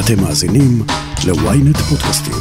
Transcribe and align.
אתם 0.00 0.22
מאזינים 0.22 0.82
ל-ynet 1.26 1.78
פודקאסטים. 1.78 2.34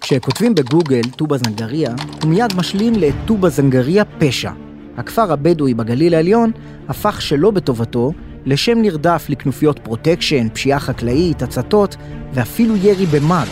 כשכותבים 0.00 0.54
בגוגל 0.54 1.02
טובא 1.16 1.36
זנגריה, 1.36 1.90
הוא 2.22 2.30
מיד 2.30 2.56
משלים 2.56 2.94
לטובא 2.94 3.48
זנגריה 3.48 4.04
פשע. 4.04 4.50
הכפר 4.96 5.32
הבדואי 5.32 5.74
בגליל 5.74 6.14
העליון 6.14 6.50
הפך 6.88 7.22
שלא 7.22 7.50
בטובתו 7.50 8.12
לשם 8.44 8.78
נרדף 8.82 9.26
לכנופיות 9.28 9.78
פרוטקשן, 9.78 10.48
פשיעה 10.48 10.80
חקלאית, 10.80 11.42
הצתות 11.42 11.96
ואפילו 12.34 12.76
ירי 12.76 13.06
במאג. 13.06 13.48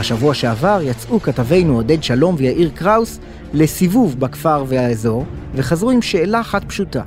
בשבוע 0.00 0.34
שעבר 0.34 0.80
יצאו 0.82 1.20
כתבינו 1.20 1.76
עודד 1.76 2.02
שלום 2.02 2.34
ויאיר 2.38 2.70
קראוס 2.74 3.20
לסיבוב 3.52 4.20
בכפר 4.20 4.64
והאזור, 4.68 5.24
וחזרו 5.54 5.90
עם 5.90 6.02
שאלה 6.02 6.40
אחת 6.40 6.64
פשוטה. 6.64 7.02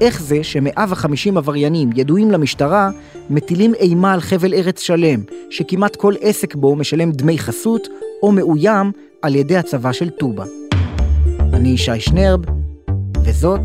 איך 0.00 0.22
זה 0.22 0.44
ש-150 0.44 1.36
עבריינים 1.36 1.90
ידועים 1.96 2.30
למשטרה 2.30 2.90
מטילים 3.30 3.74
אימה 3.74 4.12
על 4.12 4.20
חבל 4.20 4.54
ארץ 4.54 4.80
שלם, 4.80 5.20
שכמעט 5.50 5.96
כל 5.96 6.14
עסק 6.20 6.54
בו 6.54 6.76
משלם 6.76 7.12
דמי 7.12 7.38
חסות 7.38 7.88
או 8.22 8.32
מאוים 8.32 8.92
על 9.22 9.34
ידי 9.34 9.56
הצבא 9.56 9.92
של 9.92 10.10
טובא. 10.10 10.44
אני 11.52 11.68
ישי 11.68 12.00
שנרב, 12.00 12.40
וזאת 13.24 13.60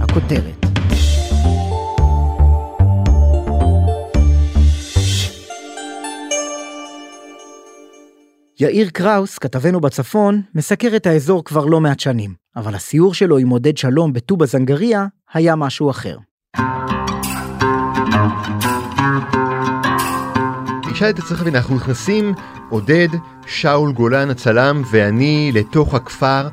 הכותרת. 0.00 0.65
יאיר 8.60 8.88
קראוס, 8.90 9.38
כתבנו 9.38 9.80
בצפון, 9.80 10.42
מסקר 10.54 10.96
את 10.96 11.06
האזור 11.06 11.44
כבר 11.44 11.64
לא 11.64 11.80
מעט 11.80 12.00
שנים, 12.00 12.34
אבל 12.56 12.74
הסיור 12.74 13.14
שלו 13.14 13.38
עם 13.38 13.48
עודד 13.48 13.76
שלום 13.76 14.12
בטובא 14.12 14.46
זנגריה 14.46 15.06
היה 15.34 15.56
משהו 15.56 15.90
אחר. 15.90 16.18
אתה 21.10 21.22
צריך 21.22 21.40
להבין, 21.40 21.56
אנחנו 21.56 21.76
נכנסים, 21.76 22.34
עודד, 22.70 23.08
שאול 23.46 23.92
גולן 23.92 24.30
הצלם 24.30 24.82
ואני 24.90 25.50
לתוך 25.54 25.94
הכפר, 25.94 26.48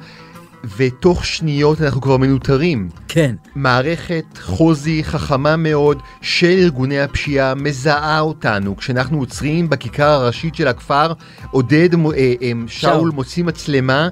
ותוך 0.78 1.25
שניות 1.25 1.81
אנחנו 1.81 2.02
כבר 2.02 2.17
מנוטרים. 2.17 2.89
כן. 3.08 3.36
מערכת 3.56 4.25
חוזי 4.42 5.03
חכמה 5.03 5.55
מאוד 5.55 6.02
של 6.22 6.47
ארגוני 6.47 7.00
הפשיעה 7.00 7.55
מזהה 7.55 8.20
אותנו. 8.20 8.78
כשאנחנו 8.78 9.20
עוצרים 9.20 9.70
בכיכר 9.70 10.09
הראשית 10.09 10.55
של 10.55 10.67
הכפר, 10.67 11.14
עודד, 11.52 11.89
אה, 11.94 12.33
אה, 12.42 12.52
שאול 12.67 13.11
מוציא 13.16 13.44
מצלמה, 13.44 14.08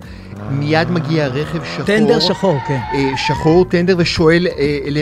מיד 0.50 0.92
מגיע 0.92 1.28
רכב 1.28 1.64
שחור. 1.64 1.86
טנדר 1.86 2.20
שחור, 2.20 2.58
כן. 2.68 2.80
אה, 2.94 3.18
שחור 3.18 3.66
טנדר 3.66 3.96
ושואל 3.98 4.48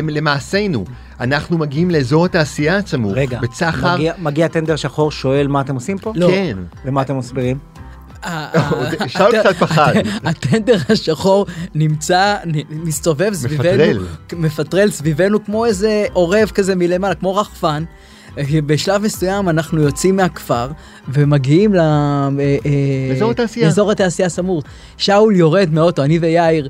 למעשינו. 0.10 0.86
אנחנו 1.20 1.58
מגיעים 1.58 1.92
לאזור 1.92 2.26
התעשייה 2.26 2.78
הצמור. 2.78 3.14
רגע, 3.14 3.40
בצחר... 3.40 3.94
מגיע, 3.96 4.14
מגיע 4.18 4.48
טנדר 4.48 4.76
שחור, 4.76 5.12
שואל 5.12 5.48
מה 5.48 5.62
אתם 5.62 5.76
עושים 5.76 5.98
פה? 5.98 6.14
לא. 6.16 6.28
כן. 6.28 6.58
ומה 6.86 7.02
אתם 7.02 7.18
מסבירים? 7.18 7.58
שאול 9.08 9.40
קצת 9.40 9.56
פחד. 9.56 9.94
הטנדר 10.24 10.78
השחור 10.90 11.46
נמצא, 11.76 12.36
מסתובב 12.70 13.34
סביבנו, 13.34 14.02
מפטרל 14.34 14.90
סביבנו 14.92 15.46
כמו 15.46 15.66
איזה 15.66 16.06
עורב 16.14 16.52
כזה 16.54 16.76
מלמעלה, 16.76 17.16
כמו 17.16 17.36
רחפן. 17.36 17.84
בשלב 18.66 19.02
מסוים 19.02 19.50
אנחנו 19.50 19.82
יוצאים 19.82 20.16
מהכפר 20.16 20.68
ומגיעים 21.08 21.74
לאזור 23.10 23.32
התעשייה. 23.32 23.66
לאזור 23.66 23.92
התעשייה 23.92 24.26
הסמור. 24.26 24.64
שאול 24.98 25.36
יורד 25.36 25.70
מהאוטו, 25.72 26.04
אני 26.04 26.20
ויאיר 26.20 26.70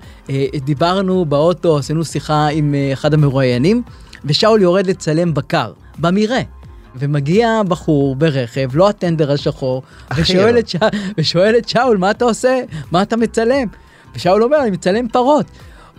דיברנו 0.65 1.25
באוטו, 1.25 1.77
עשינו 1.77 2.05
שיחה 2.05 2.47
עם 2.47 2.75
אחד 2.93 3.13
המרואיינים, 3.13 3.81
ושאול 4.25 4.61
יורד 4.61 4.87
לצלם 4.87 5.33
בקר, 5.33 5.71
במרעה. 5.99 6.58
ומגיע 6.95 7.61
בחור 7.67 8.15
ברכב, 8.15 8.69
לא 8.73 8.89
הטנדר 8.89 9.31
השחור, 9.31 9.83
ושואל 10.17 10.59
את, 10.59 10.69
ש... 10.69 10.75
ושואל 11.17 11.57
את 11.57 11.69
שאול, 11.69 11.97
מה 11.97 12.11
אתה 12.11 12.25
עושה? 12.25 12.59
מה 12.91 13.01
אתה 13.01 13.17
מצלם? 13.17 13.67
ושאול 14.15 14.43
אומר, 14.43 14.57
אני 14.61 14.71
מצלם 14.71 15.07
פרות. 15.07 15.45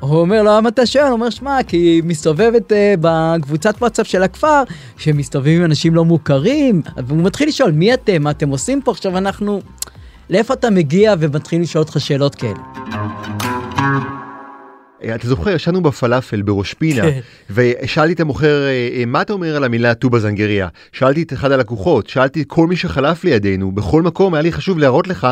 הוא 0.00 0.21
אומר 0.21 0.43
לו, 0.43 0.56
למה 0.56 0.69
אתה 0.69 0.87
שואל? 0.87 1.05
הוא 1.05 1.12
אומר, 1.12 1.31
שמע, 1.31 1.62
כי 1.67 1.77
היא 1.77 2.03
מסתובבת 2.05 2.73
uh, 2.73 2.75
בקבוצת 3.00 3.75
וואטסאפ 3.81 4.06
של 4.06 4.23
הכפר, 4.23 4.62
שמסתובבים 4.97 5.59
עם 5.59 5.65
אנשים 5.65 5.95
לא 5.95 6.05
מוכרים, 6.05 6.83
והוא 7.06 7.23
מתחיל 7.23 7.49
לשאול, 7.49 7.71
מי 7.71 7.95
אתם? 7.95 8.23
מה 8.23 8.31
אתם 8.31 8.49
עושים 8.49 8.83
פה? 8.83 8.91
עכשיו 8.91 9.19
אנחנו... 9.19 9.61
לאיפה 10.31 10.55
אתה 10.55 10.71
מגיע 10.71 11.15
ומתחיל 11.19 11.62
לשאול 11.62 11.83
אותך 11.83 12.00
שאלות 12.00 12.34
כאלה? 12.34 12.80
אתה 15.15 15.28
זוכר, 15.28 15.50
ישנו 15.50 15.83
בפלאפל 15.83 16.43
בראש 16.43 16.75
פינה, 16.75 17.03
כן. 17.03 17.21
ושאלתי 17.50 18.12
את 18.12 18.21
המוכר, 18.21 18.66
אה, 18.66 19.05
מה 19.06 19.22
אתה 19.22 19.33
אומר 19.33 19.56
על 19.56 19.65
המילה 19.65 19.94
טובא 19.94 20.19
זנגריה? 20.19 20.69
שאלתי 20.93 21.22
את 21.22 21.33
אחד 21.33 21.53
הלקוחות, 21.53 22.06
שאלתי 22.06 22.44
כל 22.47 22.66
מי 22.66 22.77
שחלף 22.77 23.25
לידינו, 23.25 23.72
בכל 23.72 24.03
מקום 24.03 24.34
היה 24.34 24.43
לי 24.43 24.53
חשוב 24.53 24.78
להראות 24.78 25.09
לך 25.09 25.27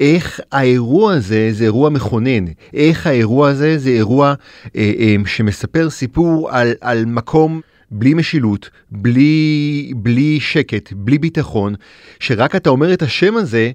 איך 0.00 0.40
האירוע 0.52 1.12
הזה 1.12 1.48
זה 1.52 1.64
אירוע 1.64 1.90
מכונן, 1.90 2.44
איך 2.74 3.06
האירוע 3.06 3.48
הזה 3.48 3.78
זה 3.78 3.90
אירוע 3.90 4.34
אה, 4.76 4.92
אה, 4.98 5.16
שמספר 5.26 5.90
סיפור 5.90 6.50
על, 6.50 6.74
על 6.80 7.04
מקום 7.04 7.60
בלי 7.90 8.14
משילות, 8.14 8.70
בלי, 8.90 9.92
בלי 9.96 10.40
שקט, 10.40 10.92
בלי 10.92 11.18
ביטחון, 11.18 11.74
שרק 12.20 12.56
אתה 12.56 12.70
אומר 12.70 12.92
את 12.92 13.02
השם 13.02 13.36
הזה, 13.36 13.70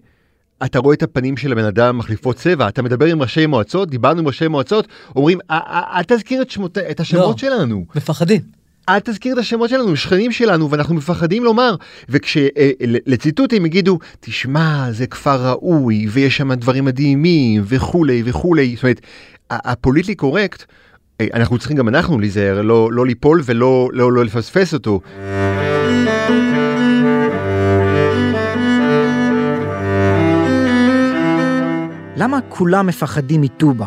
אתה 0.65 0.79
רואה 0.79 0.95
את 0.95 1.03
הפנים 1.03 1.37
של 1.37 1.51
הבן 1.51 1.65
אדם 1.65 1.97
מחליפות 1.97 2.35
צבע, 2.35 2.67
אתה 2.67 2.81
מדבר 2.81 3.05
עם 3.05 3.21
ראשי 3.21 3.45
מועצות, 3.45 3.89
דיברנו 3.89 4.19
עם 4.19 4.27
ראשי 4.27 4.47
מועצות, 4.47 4.87
אומרים, 5.15 5.39
אל 5.49 6.03
תזכיר 6.07 6.41
את, 6.41 6.49
שמות, 6.49 6.77
את 6.77 6.99
השמות 6.99 7.43
לא, 7.43 7.49
שלנו. 7.49 7.85
מפחדים. 7.95 8.41
אל 8.89 8.99
תזכיר 8.99 9.33
את 9.33 9.37
השמות 9.37 9.69
שלנו, 9.69 9.95
שכנים 9.95 10.31
שלנו, 10.31 10.71
ואנחנו 10.71 10.95
מפחדים 10.95 11.43
לומר. 11.43 11.75
וכשלציטוט 12.09 13.53
הם 13.53 13.65
יגידו, 13.65 13.99
תשמע, 14.19 14.91
זה 14.91 15.07
כפר 15.07 15.47
ראוי, 15.49 16.07
ויש 16.09 16.37
שם 16.37 16.53
דברים 16.53 16.85
מדהימים, 16.85 17.63
וכולי 17.65 18.23
וכולי. 18.25 18.75
זאת 18.75 18.83
אומרת, 18.83 19.01
הפוליטלי 19.51 20.15
קורקט, 20.15 20.63
אנחנו 21.33 21.57
צריכים 21.57 21.77
גם 21.77 21.87
אנחנו 21.87 22.19
להיזהר, 22.19 22.61
לא, 22.61 22.89
לא 22.91 23.05
ליפול 23.05 23.41
ולא 23.45 23.89
לא, 23.93 24.11
לא 24.11 24.25
לפספס 24.25 24.73
אותו. 24.73 24.99
למה 32.21 32.39
כולם 32.49 32.87
מפחדים 32.87 33.41
מטובא? 33.41 33.85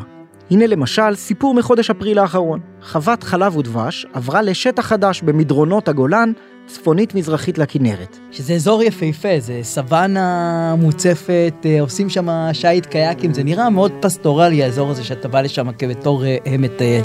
הנה 0.50 0.66
למשל 0.66 1.14
סיפור 1.14 1.54
מחודש 1.54 1.90
אפריל 1.90 2.18
האחרון. 2.18 2.60
חוות 2.82 3.22
חלב 3.22 3.56
ודבש 3.56 4.06
עברה 4.12 4.42
לשטח 4.42 4.86
חדש 4.86 5.22
במדרונות 5.22 5.88
הגולן, 5.88 6.32
צפונית 6.66 7.14
מזרחית 7.14 7.58
לכנרת. 7.58 8.18
שזה 8.30 8.54
אזור 8.54 8.82
יפהפה, 8.82 9.28
זה 9.38 9.60
סוואנה 9.62 10.74
מוצפת, 10.78 11.54
אה, 11.64 11.80
עושים 11.80 12.08
שם 12.08 12.28
שיט 12.52 12.86
קייקים, 12.86 13.34
זה 13.34 13.44
נראה 13.44 13.70
מאוד 13.70 13.92
פסטורלי 14.00 14.62
האזור 14.62 14.90
הזה 14.90 15.04
שאתה 15.04 15.28
בא 15.28 15.40
לשם 15.40 15.72
כבתור 15.72 16.24
אה, 16.24 16.38
מטייל. 16.58 17.04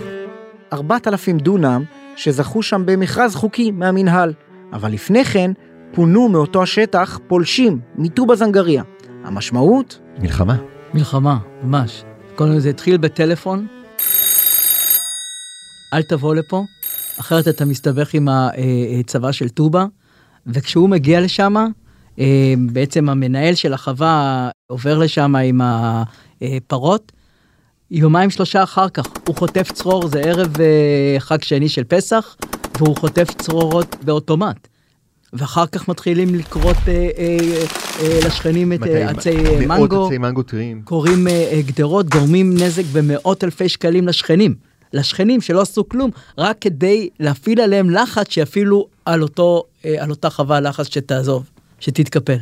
4,000 0.73 1.37
דונם 1.37 1.83
שזכו 2.15 2.63
שם 2.63 2.83
במכרז 2.85 3.35
חוקי 3.35 3.71
מהמינהל, 3.71 4.33
אבל 4.73 4.91
לפני 4.91 5.25
כן 5.25 5.51
פונו 5.91 6.29
מאותו 6.29 6.63
השטח 6.63 7.19
פולשים 7.27 7.79
מטובא 7.95 8.35
זנגריה. 8.35 8.83
המשמעות? 9.23 9.99
מלחמה. 10.19 10.55
מלחמה, 10.93 11.37
ממש. 11.63 12.03
כל 12.35 12.59
זה 12.59 12.69
התחיל 12.69 12.97
בטלפון, 12.97 13.67
אל 15.93 16.01
תבוא 16.01 16.35
לפה, 16.35 16.65
אחרת 17.19 17.47
אתה 17.47 17.65
מסתבך 17.65 18.13
עם 18.13 18.27
הצבא 18.99 19.31
של 19.31 19.49
טובא, 19.49 19.85
וכשהוא 20.47 20.89
מגיע 20.89 21.21
לשם, 21.21 21.55
בעצם 22.57 23.09
המנהל 23.09 23.55
של 23.55 23.73
החווה 23.73 24.49
עובר 24.67 24.97
לשם 24.97 25.35
עם 25.35 25.61
הפרות, 25.63 27.11
יומיים 27.91 28.29
שלושה 28.29 28.63
אחר 28.63 28.89
כך 28.89 29.07
הוא 29.27 29.35
חוטף 29.35 29.71
צרור, 29.71 30.07
זה 30.07 30.19
ערב 30.19 30.53
חג 31.19 31.43
שני 31.43 31.69
של 31.69 31.83
פסח, 31.83 32.35
והוא 32.77 32.95
חוטף 32.97 33.27
צרורות 33.37 33.95
באוטומט. 34.03 34.68
ואחר 35.33 35.65
כך 35.65 35.87
מתחילים 35.87 36.35
לקרות 36.35 36.77
אה, 36.87 37.09
אה, 37.17 37.37
אה, 38.01 38.19
לשכנים 38.25 38.73
את 38.73 38.83
אה, 38.83 39.09
עצי 39.09 39.29
אה, 39.29 39.59
מנגו, 39.67 39.95
מאות 39.95 40.07
עצי 40.07 40.17
מנגו 40.17 40.43
טריים, 40.43 40.81
קוראים 40.85 41.27
אה, 41.27 41.49
אה, 41.51 41.61
גדרות, 41.61 42.09
גורמים 42.09 42.53
נזק 42.53 42.83
במאות 42.93 43.43
אלפי 43.43 43.69
שקלים 43.69 44.07
לשכנים. 44.07 44.55
לשכנים 44.93 45.41
שלא 45.41 45.61
עשו 45.61 45.89
כלום, 45.89 46.11
רק 46.37 46.57
כדי 46.61 47.09
להפעיל 47.19 47.61
עליהם 47.61 47.89
לחץ 47.89 48.29
שיפעילו 48.29 48.87
על, 49.05 49.21
אותו, 49.21 49.63
אה, 49.85 50.03
על 50.03 50.09
אותה 50.09 50.29
חווה 50.29 50.59
לחץ 50.59 50.93
שתעזוב, 50.93 51.49
שתתקפל. 51.79 52.37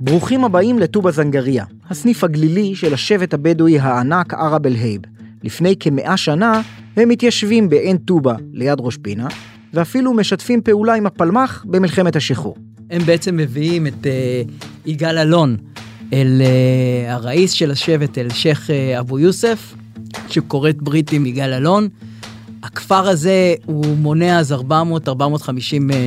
ברוכים 0.00 0.44
הבאים 0.44 0.78
לטובא 0.78 1.10
זנגריה, 1.10 1.64
הסניף 1.90 2.24
הגלילי 2.24 2.74
של 2.74 2.94
השבט 2.94 3.34
הבדואי 3.34 3.78
הענק 3.78 4.34
ערב 4.34 4.66
אל-הייב. 4.66 5.00
לפני 5.48 5.74
כמאה 5.80 6.16
שנה 6.16 6.60
הם 6.96 7.08
מתיישבים 7.08 7.68
בעין 7.68 7.96
טובא 7.96 8.34
ליד 8.52 8.78
ראש 8.80 8.96
פינה, 8.96 9.28
ואפילו 9.74 10.14
משתפים 10.14 10.62
פעולה 10.62 10.94
עם 10.94 11.06
הפלמ"ח 11.06 11.64
במלחמת 11.68 12.16
השחרור. 12.16 12.56
הם 12.90 13.02
בעצם 13.04 13.36
מביאים 13.36 13.86
את 13.86 14.06
uh, 14.06 14.68
יגאל 14.86 15.18
אלון 15.18 15.56
אל 16.12 16.42
uh, 16.42 17.12
הראיס 17.12 17.52
של 17.52 17.70
השבט, 17.70 18.18
אל 18.18 18.30
שייח' 18.30 18.70
uh, 18.70 19.00
אבו 19.00 19.18
יוסף, 19.18 19.74
שכורת 20.28 20.82
ברית 20.82 21.12
עם 21.12 21.26
יגאל 21.26 21.52
אלון. 21.52 21.88
הכפר 22.62 23.08
הזה 23.08 23.54
הוא 23.66 23.96
מונה 23.96 24.38
אז 24.38 24.52
400-450 24.52 24.56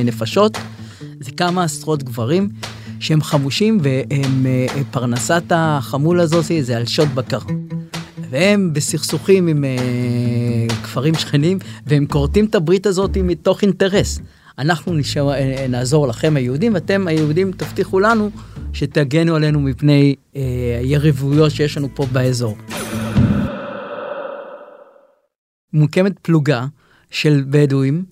נפשות, 0.04 0.58
זה 1.20 1.30
כמה 1.30 1.64
עשרות 1.64 2.02
גברים 2.02 2.48
שהם 3.00 3.22
חמושים 3.22 3.78
והם 3.82 4.46
פרנסת 4.90 5.42
החמול 5.50 6.20
הזאת 6.20 6.44
זה 6.60 6.76
על 6.76 6.86
שוד 6.86 7.08
בקר. 7.14 7.38
והם 8.32 8.72
בסכסוכים 8.72 9.46
עם 9.46 9.64
uh, 9.64 10.72
כפרים 10.72 11.14
שכנים, 11.14 11.58
והם 11.86 12.06
כורתים 12.06 12.44
את 12.44 12.54
הברית 12.54 12.86
הזאת 12.86 13.16
מתוך 13.16 13.62
אינטרס. 13.62 14.20
אנחנו 14.58 14.94
נשאר, 14.94 15.32
uh, 15.32 15.68
נעזור 15.68 16.08
לכם 16.08 16.36
היהודים, 16.36 16.74
ואתם 16.74 17.06
היהודים 17.06 17.52
תבטיחו 17.52 18.00
לנו 18.00 18.30
שתגנו 18.72 19.36
עלינו 19.36 19.60
מפני 19.60 20.14
uh, 20.14 20.38
יריבויות 20.82 21.50
שיש 21.50 21.76
לנו 21.76 21.88
פה 21.94 22.06
באזור. 22.12 22.56
מוקמת 25.72 26.12
פלוגה 26.22 26.66
של 27.10 27.44
בדואים, 27.50 28.04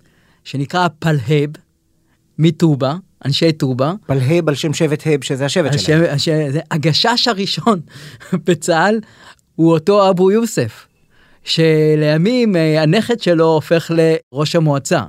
שנקרא 0.45 0.89
פלהב, 0.99 1.51
מטובה, 2.39 2.95
אנשי 3.25 3.53
טובה. 3.53 3.93
פלהב 4.07 4.49
על 4.49 4.55
שם 4.55 4.73
שבט 4.73 5.03
הב, 5.07 5.25
שזה 5.25 5.45
השבט 5.45 5.79
שלהם. 5.79 6.05
השם, 6.15 6.41
הגשש 6.71 7.29
הראשון 7.29 7.81
בצה"ל 8.47 9.01
הוא 9.61 9.73
אותו 9.73 10.11
אבו 10.11 10.31
יוסף, 10.31 10.87
שלימים 11.45 12.57
אה, 12.57 12.83
הנכד 12.83 13.21
שלו 13.21 13.45
הופך 13.45 13.91
לראש 13.95 14.57
המועצה. 14.57 15.03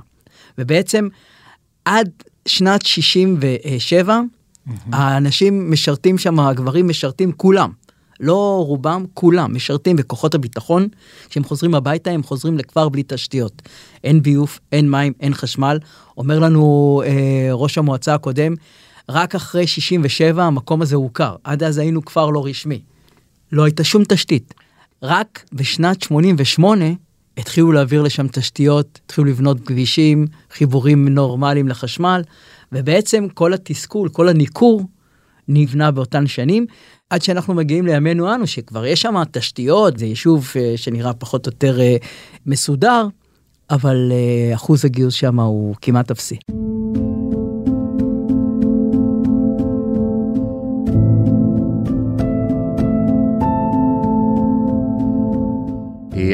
ובעצם 0.57 1.07
עד 1.85 2.09
שנת 2.47 2.85
67, 2.85 4.19
mm-hmm. 4.19 4.71
האנשים 4.91 5.71
משרתים 5.71 6.17
שם, 6.17 6.39
הגברים 6.39 6.87
משרתים 6.87 7.31
כולם. 7.31 7.71
לא 8.19 8.63
רובם, 8.67 9.05
כולם 9.13 9.55
משרתים 9.55 9.95
בכוחות 9.95 10.35
הביטחון. 10.35 10.87
כשהם 11.29 11.43
חוזרים 11.43 11.75
הביתה, 11.75 12.11
הם 12.11 12.23
חוזרים 12.23 12.57
לכפר 12.57 12.89
בלי 12.89 13.03
תשתיות. 13.07 13.61
אין 14.03 14.23
ביוב, 14.23 14.59
אין 14.71 14.91
מים, 14.91 15.13
אין 15.19 15.33
חשמל. 15.33 15.79
אומר 16.17 16.39
לנו 16.39 17.01
אה, 17.05 17.49
ראש 17.51 17.77
המועצה 17.77 18.13
הקודם, 18.13 18.53
רק 19.09 19.35
אחרי 19.35 19.67
67 19.67 20.43
המקום 20.43 20.81
הזה 20.81 20.95
הוכר. 20.95 21.35
עד 21.43 21.63
אז 21.63 21.77
היינו 21.77 22.05
כפר 22.05 22.29
לא 22.29 22.45
רשמי. 22.45 22.81
לא 23.51 23.63
הייתה 23.63 23.83
שום 23.83 24.03
תשתית. 24.03 24.53
רק 25.03 25.45
בשנת 25.53 26.01
88 26.01 26.85
התחילו 27.37 27.71
להעביר 27.71 28.01
לשם 28.01 28.27
תשתיות, 28.27 28.99
התחילו 29.05 29.27
לבנות 29.27 29.59
כבישים, 29.65 30.27
חיבורים 30.51 31.07
נורמליים 31.07 31.67
לחשמל, 31.67 32.21
ובעצם 32.71 33.27
כל 33.33 33.53
התסכול, 33.53 34.09
כל 34.09 34.29
הניכור, 34.29 34.83
נבנה 35.47 35.91
באותן 35.91 36.27
שנים, 36.27 36.65
עד 37.09 37.21
שאנחנו 37.21 37.53
מגיעים 37.53 37.85
לימינו 37.85 38.35
אנו, 38.35 38.47
שכבר 38.47 38.85
יש 38.85 39.01
שם 39.01 39.23
תשתיות, 39.31 39.97
זה 39.97 40.05
יישוב 40.05 40.47
uh, 40.53 40.77
שנראה 40.77 41.13
פחות 41.13 41.47
או 41.47 41.51
יותר 41.51 41.79
uh, 41.79 42.05
מסודר, 42.45 43.07
אבל 43.69 44.11
uh, 44.11 44.55
אחוז 44.55 44.85
הגיוס 44.85 45.13
שם 45.13 45.39
הוא 45.39 45.75
כמעט 45.81 46.11
אפסי. 46.11 46.37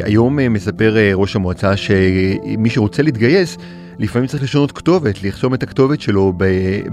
היום 0.03 0.39
מספר 0.49 0.95
ראש 1.13 1.35
המועצה 1.35 1.77
שמי 1.77 2.69
שרוצה 2.69 3.03
להתגייס 3.03 3.57
לפעמים 3.99 4.27
צריך 4.27 4.43
לשנות 4.43 4.71
כתובת, 4.71 5.23
לחסום 5.23 5.53
את 5.53 5.63
הכתובת 5.63 6.01
שלו 6.01 6.33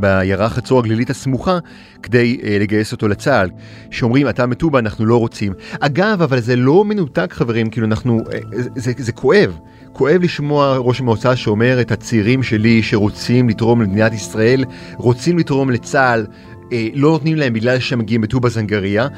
בעיירה 0.01 0.49
חצור 0.49 0.79
הגלילית 0.79 1.11
הסמוכה 1.11 1.59
כדי 2.03 2.39
uh, 2.41 2.47
לגייס 2.61 2.93
אותו 2.93 3.09
לצה"ל. 3.09 3.51
שאומרים, 3.91 4.29
אתה 4.29 4.47
מטובה, 4.47 4.79
אנחנו 4.79 5.07
לא 5.07 5.17
רוצים. 5.17 5.53
אגב, 5.81 6.23
אבל 6.23 6.41
זה 6.41 6.57
לא 6.57 6.85
מנותק, 6.85 7.33
חברים, 7.33 7.71
כאילו 7.71 7.87
אנחנו, 7.87 8.21
uh, 8.21 8.57
זה, 8.77 8.93
זה 8.97 9.13
כואב. 9.13 9.59
כואב 9.93 10.23
לשמוע 10.23 10.77
ראש 10.77 11.01
המועצה 11.01 11.37
שאומר 11.37 11.81
את 11.81 11.93
הצעירים 11.93 12.43
שלי 12.43 12.83
שרוצים 12.83 13.49
לתרום 13.49 13.83
למדינת 13.83 14.13
ישראל, 14.13 14.65
רוצים 14.97 15.39
לתרום 15.39 15.71
לצה"ל, 15.71 16.27
אה, 16.73 16.89
לא 16.95 17.11
נותנים 17.11 17.37
להם 17.37 17.53
בגלל 17.53 17.79
שהם 17.79 17.99
מגיעים 17.99 18.21
בטובה 18.21 18.49
זנגריה. 18.49 19.09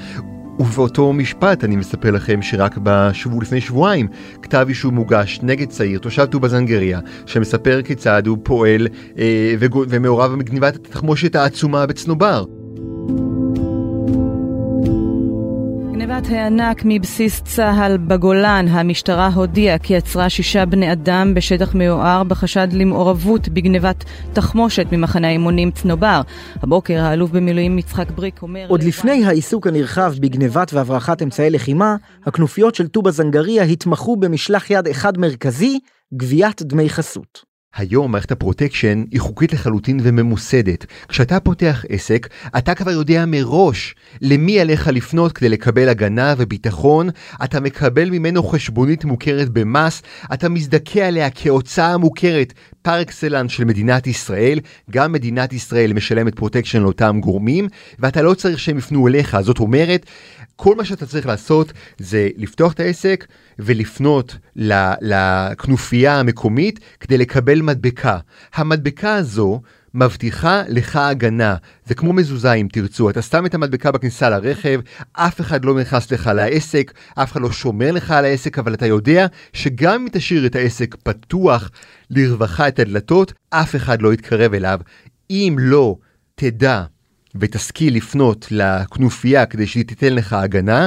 ובאותו 0.60 1.12
משפט 1.12 1.64
אני 1.64 1.76
מספר 1.76 2.10
לכם 2.10 2.42
שרק 2.42 2.78
בשבוע 2.82 3.42
לפני 3.42 3.60
שבועיים 3.60 4.08
כתב 4.42 4.66
אישום 4.68 4.94
מוגש 4.94 5.40
נגד 5.42 5.68
צעיר, 5.68 5.98
תושב 5.98 6.24
טובה 6.24 6.48
זנגריה, 6.48 7.00
שמספר 7.26 7.82
כיצד 7.82 8.26
הוא 8.26 8.38
פועל 8.42 8.88
אה, 9.18 9.54
ומעורב 9.88 10.34
בגניבת 10.38 10.74
התחמושת 10.74 11.36
העצומה 11.36 11.86
בצנובר. 11.86 12.44
גנבת 16.06 16.26
הענק 16.26 16.82
מבסיס 16.84 17.42
צה"ל 17.42 17.96
בגולן, 17.96 18.66
המשטרה 18.68 19.28
הודיעה 19.28 19.78
כי 19.78 19.96
עצרה 19.96 20.30
שישה 20.30 20.66
בני 20.66 20.92
אדם 20.92 21.34
בשטח 21.34 21.74
מיוער 21.74 22.24
בחשד 22.24 22.68
למעורבות 22.72 23.48
בגנבת 23.48 24.04
תחמושת 24.32 24.86
ממחנה 24.92 25.28
האימונים 25.28 25.70
צנובר. 25.70 26.20
הבוקר 26.62 27.00
האלוף 27.00 27.30
במילואים 27.30 27.78
יצחק 27.78 28.10
בריק 28.10 28.42
אומר... 28.42 28.66
עוד 28.68 28.82
לפני 28.82 29.24
העיסוק 29.24 29.66
הנרחב 29.66 30.14
בגנבת 30.20 30.72
והברחת 30.72 31.22
אמצעי 31.22 31.50
לחימה, 31.50 31.96
הכנופיות 32.26 32.74
של 32.74 32.86
טובה 32.86 33.10
זנגריה 33.10 33.62
התמחו 33.62 34.16
במשלח 34.16 34.70
יד 34.70 34.88
אחד 34.88 35.18
מרכזי, 35.18 35.78
גביית 36.14 36.62
דמי 36.62 36.88
חסות. 36.88 37.55
היום 37.76 38.12
מערכת 38.12 38.32
הפרוטקשן 38.32 39.04
היא 39.10 39.20
חוקית 39.20 39.52
לחלוטין 39.52 40.00
וממוסדת. 40.02 40.86
כשאתה 41.08 41.40
פותח 41.40 41.84
עסק, 41.88 42.28
אתה 42.58 42.74
כבר 42.74 42.90
יודע 42.90 43.24
מראש 43.26 43.94
למי 44.20 44.60
עליך 44.60 44.88
לפנות 44.88 45.32
כדי 45.32 45.48
לקבל 45.48 45.88
הגנה 45.88 46.34
וביטחון, 46.38 47.08
אתה 47.44 47.60
מקבל 47.60 48.10
ממנו 48.10 48.42
חשבונית 48.42 49.04
מוכרת 49.04 49.48
במס, 49.48 50.02
אתה 50.34 50.48
מזדכה 50.48 51.06
עליה 51.06 51.30
כהוצאה 51.30 51.96
מוכרת 51.96 52.52
par 52.82 53.02
excellence 53.02 53.50
של 53.50 53.64
מדינת 53.64 54.06
ישראל, 54.06 54.60
גם 54.90 55.12
מדינת 55.12 55.52
ישראל 55.52 55.92
משלמת 55.92 56.34
פרוטקשן 56.34 56.82
לאותם 56.82 57.20
גורמים, 57.20 57.68
ואתה 57.98 58.22
לא 58.22 58.34
צריך 58.34 58.58
שהם 58.58 58.78
יפנו 58.78 59.08
אליך. 59.08 59.40
זאת 59.40 59.58
אומרת, 59.58 60.06
כל 60.56 60.74
מה 60.74 60.84
שאתה 60.84 61.06
צריך 61.06 61.26
לעשות 61.26 61.72
זה 61.98 62.28
לפתוח 62.36 62.72
את 62.72 62.80
העסק 62.80 63.26
ולפנות 63.58 64.36
לכנופיה 65.00 66.20
המקומית 66.20 66.80
כדי 67.00 67.18
לקבל 67.18 67.62
מדבקה. 67.62 68.18
המדבקה 68.54 69.14
הזו 69.14 69.60
מבטיחה 69.94 70.62
לך 70.68 70.96
הגנה. 70.96 71.56
זה 71.86 71.94
כמו 71.94 72.12
מזוזה 72.12 72.52
אם 72.52 72.68
תרצו, 72.72 73.10
אתה 73.10 73.22
שם 73.22 73.46
את 73.46 73.54
המדבקה 73.54 73.92
בכניסה 73.92 74.30
לרכב, 74.30 74.80
אף 75.12 75.40
אחד 75.40 75.64
לא 75.64 75.80
נכנס 75.80 76.12
לך 76.12 76.30
לעסק, 76.34 76.92
אף 77.14 77.32
אחד 77.32 77.40
לא 77.40 77.52
שומר 77.52 77.92
לך 77.92 78.10
על 78.10 78.24
העסק, 78.24 78.58
אבל 78.58 78.74
אתה 78.74 78.86
יודע 78.86 79.26
שגם 79.52 80.02
אם 80.02 80.08
תשאיר 80.12 80.46
את 80.46 80.56
העסק 80.56 80.94
פתוח 80.94 81.70
לרווחה 82.10 82.68
את 82.68 82.78
הדלתות, 82.78 83.32
אף 83.50 83.76
אחד 83.76 84.02
לא 84.02 84.12
יתקרב 84.12 84.54
אליו. 84.54 84.80
אם 85.30 85.56
לא 85.60 85.96
תדע 86.34 86.82
ותשכיל 87.40 87.96
לפנות 87.96 88.46
לכנופיה 88.50 89.46
כדי 89.46 89.66
שהיא 89.66 89.84
תיתן 89.84 90.14
לך 90.14 90.32
הגנה, 90.32 90.86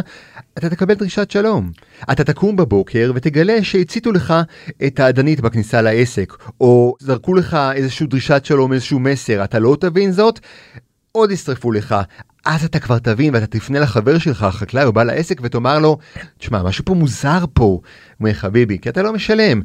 אתה 0.58 0.70
תקבל 0.70 0.94
דרישת 0.94 1.32
שלום. 1.32 1.72
אתה 2.12 2.24
תקום 2.24 2.56
בבוקר 2.56 3.12
ותגלה 3.15 3.63
שהציתו 3.63 4.12
לך 4.12 4.34
את 4.88 5.00
האדנית 5.00 5.41
בכניסה 5.41 5.82
לעסק, 5.82 6.34
או 6.62 6.96
זרקו 7.00 7.34
לך 7.34 7.58
איזושהי 7.74 8.08
דרישת 8.08 8.46
שלום, 8.46 8.74
איזשהו 8.74 9.00
מסר, 9.00 9.44
אתה 9.44 9.60
לא 9.60 9.77
תבין 9.79 10.12
זאת, 10.12 10.39
עוד 11.11 11.31
ישרפו 11.31 11.71
לך. 11.71 11.95
אז 12.45 12.65
אתה 12.65 12.79
כבר 12.79 12.99
תבין 12.99 13.33
ואתה 13.33 13.47
תפנה 13.47 13.79
לחבר 13.79 14.17
שלך, 14.17 14.43
החקלאי 14.43 14.83
או 14.83 14.93
בעל 14.93 15.09
העסק, 15.09 15.39
ותאמר 15.43 15.79
לו, 15.79 15.97
תשמע, 16.37 16.63
משהו 16.63 16.85
פה 16.85 16.93
מוזר 16.93 17.45
פה. 17.53 17.63
הוא 17.63 17.81
אומר, 18.19 18.33
חביבי, 18.33 18.79
כי 18.79 18.89
אתה 18.89 19.01
לא 19.01 19.13
משלם. 19.13 19.61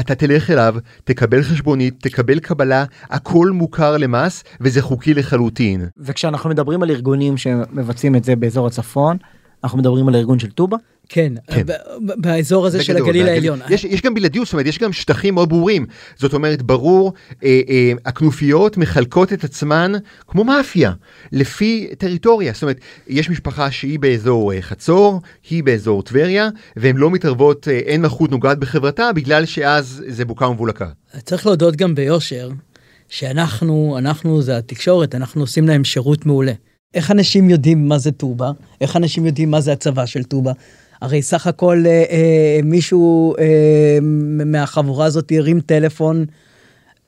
אתה 0.00 0.14
תלך 0.14 0.50
אליו, 0.50 0.74
תקבל 1.04 1.42
חשבונית, 1.42 1.94
תקבל 2.00 2.38
קבלה, 2.38 2.84
הכל 3.10 3.50
מוכר 3.50 3.96
למס, 3.96 4.44
וזה 4.60 4.82
חוקי 4.82 5.14
לחלוטין. 5.14 5.86
וכשאנחנו 5.96 6.50
מדברים 6.50 6.82
על 6.82 6.90
ארגונים 6.90 7.36
שמבצעים 7.36 8.16
את 8.16 8.24
זה 8.24 8.36
באזור 8.36 8.66
הצפון, 8.66 9.16
אנחנו 9.64 9.78
מדברים 9.78 10.08
על 10.08 10.14
הארגון 10.14 10.38
של 10.38 10.50
טובה? 10.50 10.76
כן, 11.08 11.32
כן. 11.46 11.62
באזור 11.96 12.66
הזה 12.66 12.84
של 12.84 12.96
הגליל 12.96 13.28
העליון. 13.28 13.60
יש, 13.70 13.84
יש 13.84 14.02
גם 14.02 14.14
בלעדיות, 14.14 14.46
זאת 14.46 14.52
אומרת, 14.52 14.66
יש 14.66 14.78
גם 14.78 14.92
שטחים 14.92 15.34
מאוד 15.34 15.48
ברורים. 15.48 15.86
זאת 16.16 16.34
אומרת, 16.34 16.62
ברור, 16.62 17.12
אה, 17.44 17.60
אה, 17.68 17.92
הכנופיות 18.06 18.76
מחלקות 18.76 19.32
את 19.32 19.44
עצמן 19.44 19.92
כמו 20.26 20.44
מאפיה, 20.44 20.92
לפי 21.32 21.88
טריטוריה. 21.98 22.52
זאת 22.52 22.62
אומרת, 22.62 22.80
יש 23.08 23.30
משפחה 23.30 23.70
שהיא 23.70 23.98
באזור 23.98 24.52
אה, 24.52 24.62
חצור, 24.62 25.20
היא 25.50 25.64
באזור 25.64 26.02
טבריה, 26.02 26.48
והן 26.76 26.96
לא 26.96 27.10
מתערבות, 27.10 27.68
אה, 27.68 27.72
אין 27.72 28.02
מלכות 28.02 28.30
נוגעת 28.30 28.58
בחברתה, 28.58 29.12
בגלל 29.14 29.44
שאז 29.44 30.04
זה 30.08 30.24
בוקה 30.24 30.48
ומבולקה. 30.48 30.88
צריך 31.24 31.46
להודות 31.46 31.76
גם 31.76 31.94
ביושר, 31.94 32.50
שאנחנו, 33.08 33.96
אנחנו 33.98 34.42
זה 34.42 34.56
התקשורת, 34.56 35.14
אנחנו 35.14 35.40
עושים 35.40 35.68
להם 35.68 35.84
שירות 35.84 36.26
מעולה. 36.26 36.52
איך 36.94 37.10
אנשים 37.10 37.50
יודעים 37.50 37.88
מה 37.88 37.98
זה 37.98 38.12
טובה? 38.12 38.50
איך 38.80 38.96
אנשים 38.96 39.26
יודעים 39.26 39.50
מה 39.50 39.60
זה 39.60 39.72
הצבא 39.72 40.06
של 40.06 40.22
טובה? 40.22 40.52
הרי 41.02 41.22
סך 41.22 41.46
הכל 41.46 41.82
אה, 41.86 42.04
אה, 42.10 42.60
מישהו 42.64 43.34
אה, 43.38 43.98
מהחבורה 44.46 45.06
הזאת 45.06 45.32
הרים 45.36 45.60
טלפון 45.60 46.24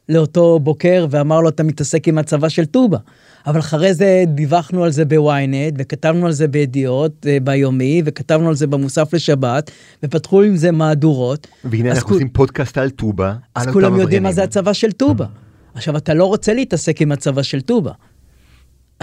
לאותו 0.08 0.58
בוקר 0.58 1.06
ואמר 1.10 1.40
לו 1.40 1.48
אתה 1.48 1.62
מתעסק 1.62 2.08
עם 2.08 2.18
הצבא 2.18 2.48
של 2.48 2.64
טובה. 2.64 2.98
אבל 3.46 3.58
אחרי 3.60 3.94
זה 3.94 4.24
דיווחנו 4.26 4.84
על 4.84 4.90
זה 4.90 5.04
בוויינט 5.04 5.74
וכתבנו 5.78 6.26
על 6.26 6.32
זה 6.32 6.48
בידיעות 6.48 7.26
אה, 7.26 7.38
ביומי 7.42 8.02
וכתבנו 8.04 8.48
על 8.48 8.54
זה 8.54 8.66
במוסף 8.66 9.14
לשבת 9.14 9.70
ופתחו 10.02 10.42
עם 10.42 10.56
זה 10.56 10.70
מהדורות. 10.70 11.46
והנה 11.64 11.90
אנחנו 11.90 12.06
כול- 12.06 12.14
עושים 12.14 12.28
פודקאסט 12.28 12.78
על 12.78 12.90
טובה. 12.90 13.34
אז 13.54 13.66
על 13.66 13.72
כולם 13.72 13.96
יודעים 14.00 14.22
מה 14.22 14.32
זה. 14.32 14.42
הצבא 14.42 14.72
של 14.72 14.92
טובה. 14.92 15.26
עכשיו 15.74 15.96
אתה 15.96 16.14
לא 16.14 16.24
רוצה 16.24 16.54
להתעסק 16.54 17.02
עם 17.02 17.12
הצבא 17.12 17.42
של 17.42 17.60
טובה. 17.60 17.92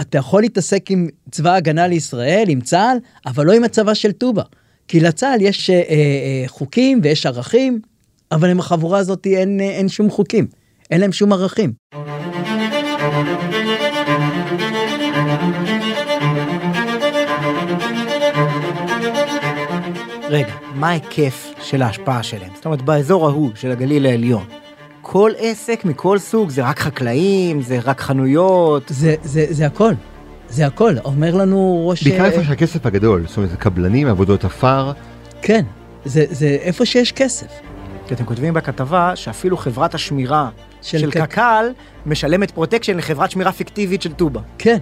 אתה 0.00 0.18
יכול 0.18 0.42
להתעסק 0.42 0.90
עם 0.90 1.08
צבא 1.30 1.50
ההגנה 1.50 1.86
לישראל, 1.86 2.44
עם 2.48 2.60
צה"ל, 2.60 2.96
אבל 3.26 3.46
לא 3.46 3.52
עם 3.52 3.64
הצבא 3.64 3.94
של 3.94 4.12
טובה. 4.12 4.42
כי 4.88 5.00
לצה"ל 5.00 5.42
יש 5.42 5.70
אה, 5.70 5.76
אה, 5.76 6.44
חוקים 6.46 7.00
ויש 7.02 7.26
ערכים, 7.26 7.80
אבל 8.32 8.50
עם 8.50 8.60
החבורה 8.60 8.98
הזאת 8.98 9.26
אין, 9.26 9.60
אה, 9.60 9.70
אין 9.70 9.88
שום 9.88 10.10
חוקים, 10.10 10.46
אין 10.90 11.00
להם 11.00 11.12
שום 11.12 11.32
ערכים. 11.32 11.72
רגע, 20.28 20.54
מה 20.74 20.88
ההיקף 20.88 21.54
של 21.62 21.82
ההשפעה 21.82 22.22
שלהם? 22.22 22.50
זאת 22.54 22.64
אומרת, 22.64 22.82
באזור 22.82 23.26
ההוא 23.26 23.50
של 23.54 23.70
הגליל 23.70 24.06
העליון, 24.06 24.44
כל 25.02 25.32
עסק 25.38 25.84
מכל 25.84 26.18
סוג, 26.18 26.50
זה 26.50 26.68
רק 26.68 26.78
חקלאים, 26.78 27.62
זה 27.62 27.78
רק 27.84 28.00
חנויות, 28.00 28.82
זה, 28.88 29.14
זה, 29.22 29.46
זה 29.50 29.66
הכל, 29.66 29.92
זה 30.50 30.66
הכל. 30.66 30.94
אומר 31.04 31.34
לנו 31.34 31.84
ראש... 31.88 32.02
בעיקר 32.04 32.20
אה, 32.24 32.26
איפה 32.30 32.44
שהכסף 32.44 32.86
הגדול, 32.86 33.24
זאת 33.26 33.36
אומרת, 33.36 33.50
קבלנים, 33.58 34.06
עבודות 34.08 34.44
עפר. 34.44 34.92
כן, 35.42 35.64
זה, 36.04 36.24
זה 36.30 36.46
איפה 36.60 36.84
שיש 36.86 37.12
כסף. 37.12 37.46
כי 38.06 38.14
אתם 38.14 38.24
כותבים 38.24 38.54
בכתבה 38.54 39.12
שאפילו 39.16 39.56
חברת 39.56 39.94
השמירה 39.94 40.48
של 40.82 40.98
של, 40.98 41.10
קק- 41.10 41.20
קק"ל 41.30 41.64
משלמת 42.06 42.50
פרוטקשן 42.50 42.96
לחברת 42.96 43.30
שמירה 43.30 43.52
פיקטיבית 43.52 44.02
של 44.02 44.12
טובה. 44.12 44.40
כן, 44.58 44.78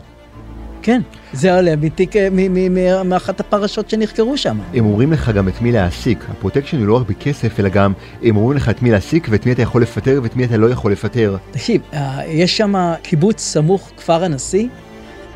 כן. 0.82 1.00
זה 1.32 1.54
עולה 1.56 1.76
מתיק, 1.76 2.16
אה, 2.16 2.28
מ- 2.30 2.54
מ- 2.54 2.74
מ- 2.74 3.08
מאחת 3.08 3.40
הפרשות 3.40 3.90
שנחקרו 3.90 4.36
שם. 4.36 4.58
הם 4.74 4.84
אומרים 4.86 5.12
לך 5.12 5.30
גם 5.30 5.48
את 5.48 5.62
מי 5.62 5.72
להעסיק. 5.72 6.24
הפרוטקשן 6.30 6.78
הוא 6.78 6.86
לא 6.86 6.96
רק 6.96 7.06
בכסף, 7.08 7.60
אלא 7.60 7.68
גם 7.68 7.92
הם 8.22 8.36
אומרים 8.36 8.56
לך 8.56 8.68
את 8.68 8.82
מי 8.82 8.90
להעסיק 8.90 9.26
ואת 9.30 9.46
מי 9.46 9.52
אתה 9.52 9.62
יכול 9.62 9.82
לפטר 9.82 10.20
ואת 10.22 10.36
מי 10.36 10.44
אתה 10.44 10.56
לא 10.56 10.70
יכול 10.70 10.92
לפטר. 10.92 11.36
תקשיב, 11.50 11.80
אה, 11.94 12.20
יש 12.26 12.56
שם 12.56 12.74
קיבוץ 13.02 13.40
סמוך 13.40 13.90
כפר 13.96 14.24
הנשיא, 14.24 14.68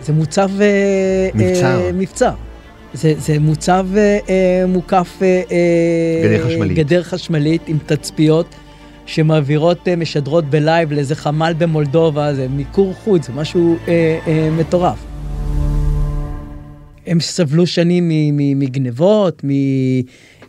זה 0.02 0.12
מוצב... 0.12 0.50
אה, 0.60 1.28
מבצר. 1.34 1.80
אה, 1.86 1.92
מבצר. 1.92 2.32
זה, 2.94 3.14
זה 3.18 3.38
מוצב 3.38 3.86
אה, 3.96 4.18
אה, 4.28 4.64
מוקף... 4.68 5.18
אה, 5.22 5.42
אה, 5.50 6.22
גדר 6.24 6.46
חשמלית. 6.48 6.76
גדר 6.78 7.02
חשמלית 7.02 7.62
עם 7.68 7.78
תצפיות 7.86 8.54
שמעבירות, 9.06 9.88
אה, 9.88 9.96
משדרות 9.96 10.44
בלייב 10.44 10.92
לאיזה 10.92 11.14
חמ"ל 11.14 11.52
במולדובה, 11.58 12.34
זה 12.34 12.48
מיקור 12.48 12.94
חוץ, 12.94 13.26
זה 13.26 13.32
משהו 13.32 13.76
אה, 13.88 14.18
אה, 14.26 14.48
מטורף. 14.58 14.98
הם 17.06 17.20
סבלו 17.20 17.66
שנים 17.66 18.08
מ- 18.08 18.36
מ- 18.36 18.58
מגנבות, 18.58 19.44
מ- 19.44 20.00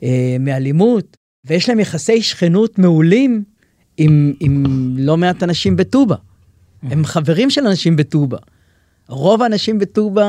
אה, 0.04 0.36
מאלימות, 0.40 1.18
ויש 1.48 1.70
להם 1.70 1.80
יחסי 1.80 2.22
שכנות 2.22 2.80
מעולים 2.80 3.44
עם, 3.98 4.34
עם 4.40 4.64
לא 4.98 5.18
מעט 5.18 5.44
אנשים 5.44 5.76
בטובה. 5.76 6.16
הם 6.84 7.06
חברים 7.06 7.50
של 7.50 7.68
אנשים 7.68 7.96
בטובה. 7.96 8.38
רוב 9.12 9.42
האנשים 9.42 9.80
בטובה 9.80 10.26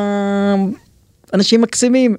אנשים 1.35 1.61
מקסימים. 1.61 2.17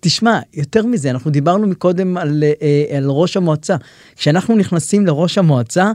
תשמע, 0.00 0.38
יותר 0.54 0.86
מזה, 0.86 1.10
אנחנו 1.10 1.30
דיברנו 1.30 1.66
מקודם 1.66 2.16
על, 2.16 2.44
אה, 2.62 2.96
על 2.96 3.04
ראש 3.06 3.36
המועצה. 3.36 3.76
כשאנחנו 4.16 4.56
נכנסים 4.56 5.06
לראש 5.06 5.38
המועצה, 5.38 5.92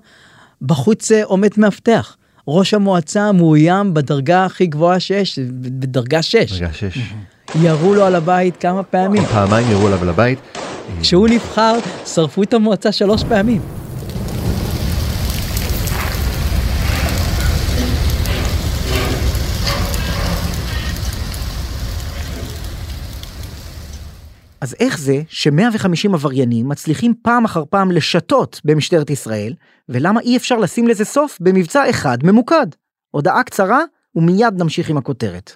בחוץ 0.62 1.12
אה, 1.12 1.24
עומד 1.24 1.50
מאבטח. 1.58 2.18
ראש 2.48 2.74
המועצה 2.74 3.32
מאוים 3.32 3.94
בדרגה 3.94 4.46
הכי 4.46 4.68
גבוהה 4.68 5.00
שיש, 5.00 5.40
בדרגה 5.40 6.22
6. 6.22 6.52
רגע, 6.52 6.70
שש. 6.74 7.00
ירו 7.62 7.94
לו 7.96 8.06
על 8.06 8.16
הבית 8.16 8.58
כמה 8.58 8.84
פעמים. 8.84 9.26
פעמיים 9.26 9.72
ירו 9.72 9.88
עליו 9.88 10.06
לבית. 10.06 10.40
כשהוא 11.02 11.28
נבחר, 11.28 11.78
שרפו 12.06 12.44
את 12.44 12.54
המועצה 12.54 12.92
שלוש 12.92 13.24
פעמים. 13.24 13.62
אז 24.66 24.76
איך 24.80 25.00
זה 25.00 25.22
ש-150 25.30 26.14
עבריינים 26.14 26.70
מצליחים 26.70 27.14
פעם 27.22 27.46
אחר 27.46 27.64
פעם 27.70 27.92
לשתות 27.92 28.62
במשטרת 28.66 29.10
ישראל, 29.10 29.54
ולמה 29.90 30.20
אי 30.20 30.38
אפשר 30.38 30.58
לשים 30.58 30.88
לזה 30.88 31.06
סוף 31.06 31.38
במבצע 31.42 31.90
אחד 31.90 32.18
ממוקד? 32.24 32.68
הודעה 33.12 33.44
קצרה, 33.44 33.82
ומיד 34.16 34.54
נמשיך 34.58 34.90
עם 34.90 34.98
הכותרת. 34.98 35.56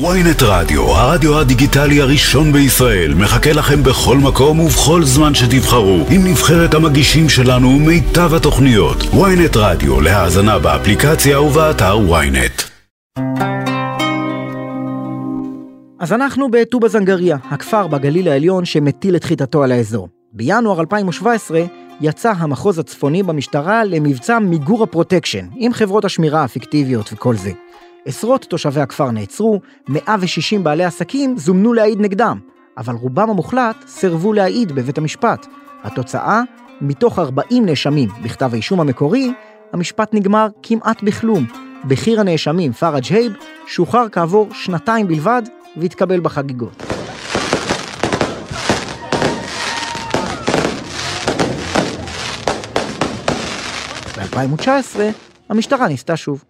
ynet 0.00 0.42
רדיו, 0.44 0.82
הרדיו 0.82 1.38
הדיגיטלי 1.38 2.00
הראשון 2.00 2.52
בישראל, 2.52 3.14
מחכה 3.14 3.52
לכם 3.52 3.82
בכל 3.82 4.16
מקום 4.16 4.60
ובכל 4.60 5.04
זמן 5.04 5.34
שתבחרו, 5.34 6.06
עם 6.10 6.26
נבחרת 6.26 6.74
המגישים 6.74 7.28
שלנו 7.28 7.68
ומיטב 7.68 8.34
התוכניות. 8.34 8.98
ynet 9.02 9.56
רדיו, 9.58 10.00
להאזנה 10.00 10.58
באפליקציה 10.58 11.40
ובאתר 11.40 11.98
ynet. 11.98 12.68
אז 16.00 16.12
אנחנו 16.12 16.50
בטובא 16.50 16.88
זנגריה, 16.88 17.36
הכפר 17.50 17.86
בגליל 17.86 18.28
העליון 18.28 18.64
שמטיל 18.64 19.16
את 19.16 19.24
חיטתו 19.24 19.62
על 19.62 19.72
האזור. 19.72 20.08
בינואר 20.32 20.80
2017 20.80 21.64
יצא 22.00 22.32
המחוז 22.36 22.78
הצפוני 22.78 23.22
במשטרה 23.22 23.84
למבצע 23.84 24.38
מיגור 24.38 24.82
הפרוטקשן, 24.82 25.46
עם 25.56 25.72
חברות 25.72 26.04
השמירה 26.04 26.44
הפיקטיביות 26.44 27.12
וכל 27.12 27.36
זה. 27.36 27.50
עשרות 28.04 28.44
תושבי 28.44 28.80
הכפר 28.80 29.10
נעצרו, 29.10 29.60
160 29.88 30.64
בעלי 30.64 30.84
עסקים 30.84 31.38
זומנו 31.38 31.72
להעיד 31.72 32.00
נגדם, 32.00 32.38
אבל 32.76 32.94
רובם 32.94 33.30
המוחלט 33.30 33.76
סירבו 33.86 34.32
להעיד 34.32 34.72
בבית 34.72 34.98
המשפט. 34.98 35.46
התוצאה, 35.82 36.42
מתוך 36.80 37.18
40 37.18 37.66
נאשמים 37.66 38.08
בכתב 38.22 38.50
האישום 38.52 38.80
המקורי, 38.80 39.32
המשפט 39.72 40.14
נגמר 40.14 40.46
כמעט 40.62 41.02
בכלום. 41.02 41.46
בכיר 41.84 42.20
הנאשמים, 42.20 42.72
פראג' 42.72 43.04
הייב, 43.10 43.32
שוחרר 43.66 44.08
כעבור 44.08 44.48
שנתיים 44.52 45.08
בלבד 45.08 45.42
והתקבל 45.78 46.20
בחגיגות. 46.20 46.82
ב-2019 54.18 54.98
המשטרה 55.48 55.88
ניסתה 55.88 56.16
שוב. 56.16 56.44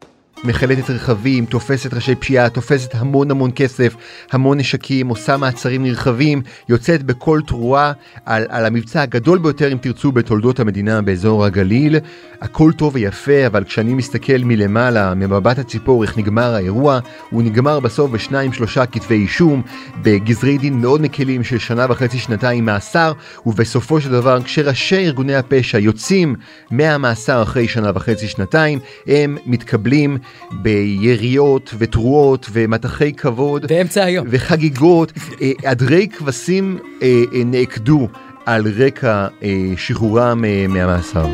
מחלטת 0.44 0.90
רכבים, 0.90 1.46
תופסת 1.46 1.94
ראשי 1.94 2.14
פשיעה, 2.14 2.48
תופסת 2.48 2.94
המון 2.94 3.30
המון 3.30 3.50
כסף, 3.54 3.94
המון 4.32 4.58
נשקים, 4.58 5.08
עושה 5.08 5.36
מעצרים 5.36 5.82
נרחבים, 5.82 6.42
יוצאת 6.68 7.02
בכל 7.02 7.40
תרועה 7.46 7.92
על, 8.26 8.46
על 8.48 8.66
המבצע 8.66 9.02
הגדול 9.02 9.38
ביותר, 9.38 9.72
אם 9.72 9.78
תרצו, 9.78 10.12
בתולדות 10.12 10.60
המדינה 10.60 11.02
באזור 11.02 11.44
הגליל. 11.44 11.96
הכל 12.40 12.72
טוב 12.72 12.94
ויפה, 12.94 13.46
אבל 13.46 13.64
כשאני 13.64 13.94
מסתכל 13.94 14.38
מלמעלה, 14.38 15.14
ממבט 15.14 15.58
הציפור, 15.58 16.02
איך 16.02 16.18
נגמר 16.18 16.54
האירוע, 16.54 16.98
הוא 17.30 17.42
נגמר 17.42 17.80
בסוף 17.80 18.10
בשניים 18.10 18.52
שלושה 18.52 18.86
כתבי 18.86 19.14
אישום, 19.14 19.62
בגזרי 20.02 20.58
דין 20.58 20.80
מאוד 20.80 21.00
מקלים 21.00 21.44
של 21.44 21.58
שנה 21.58 21.86
וחצי 21.88 22.18
שנתיים 22.18 22.64
מאסר, 22.64 23.12
ובסופו 23.46 24.00
של 24.00 24.10
דבר, 24.10 24.42
כשראשי 24.42 25.06
ארגוני 25.06 25.34
הפשע 25.34 25.78
יוצאים 25.78 26.34
מהמאסר 26.70 27.42
אחרי 27.42 27.68
שנה 27.68 27.90
וחצי 27.94 28.28
שנתיים, 28.28 28.78
הם 29.06 29.36
מתקבלים 29.46 30.18
ביריות 30.52 31.74
ותרועות 31.78 32.46
ומטחי 32.52 33.12
כבוד 33.12 33.66
באמצע 33.66 34.04
היום. 34.04 34.26
וחגיגות. 34.30 35.12
אה, 35.42 35.52
עדרי 35.64 36.08
כבשים 36.08 36.78
אה, 37.02 37.22
אה, 37.34 37.44
נעקדו 37.44 38.08
על 38.46 38.64
רקע 38.78 39.28
אה, 39.42 39.72
שחרורם 39.76 40.44
אה, 40.44 40.66
מהמאסר. 40.68 41.26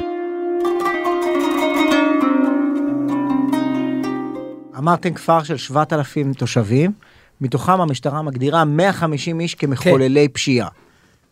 אמרתם 4.79 5.15
כפר 5.15 5.43
של 5.43 5.57
7,000 5.57 6.33
תושבים, 6.33 6.93
מתוכם 7.41 7.81
המשטרה 7.81 8.23
מגדירה 8.23 8.65
150 8.65 9.41
איש 9.41 9.55
כמחוללי 9.55 10.29
פשיעה. 10.29 10.69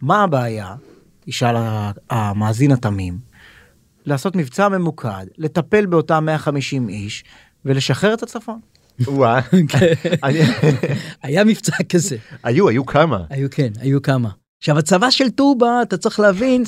מה 0.00 0.22
הבעיה? 0.22 0.74
ישאל 1.26 1.56
המאזין 2.10 2.72
התמים. 2.72 3.18
לעשות 4.06 4.36
מבצע 4.36 4.68
ממוקד, 4.68 5.26
לטפל 5.38 5.86
באותם 5.86 6.24
150 6.24 6.88
איש 6.88 7.24
ולשחרר 7.64 8.14
את 8.14 8.22
הצפון. 8.22 8.60
אני- 10.24 10.40
היה 11.22 11.44
מבצע 11.44 11.76
כזה. 11.88 12.16
היו, 12.44 12.68
היו 12.68 12.86
כמה. 12.86 13.24
היו 13.30 13.48
כן, 13.50 13.68
היו 13.80 14.02
כמה. 14.02 14.28
עכשיו 14.62 14.78
הצבא 14.78 15.10
של 15.10 15.30
טובה 15.30 15.82
אתה 15.82 15.96
צריך 15.96 16.20
להבין 16.20 16.64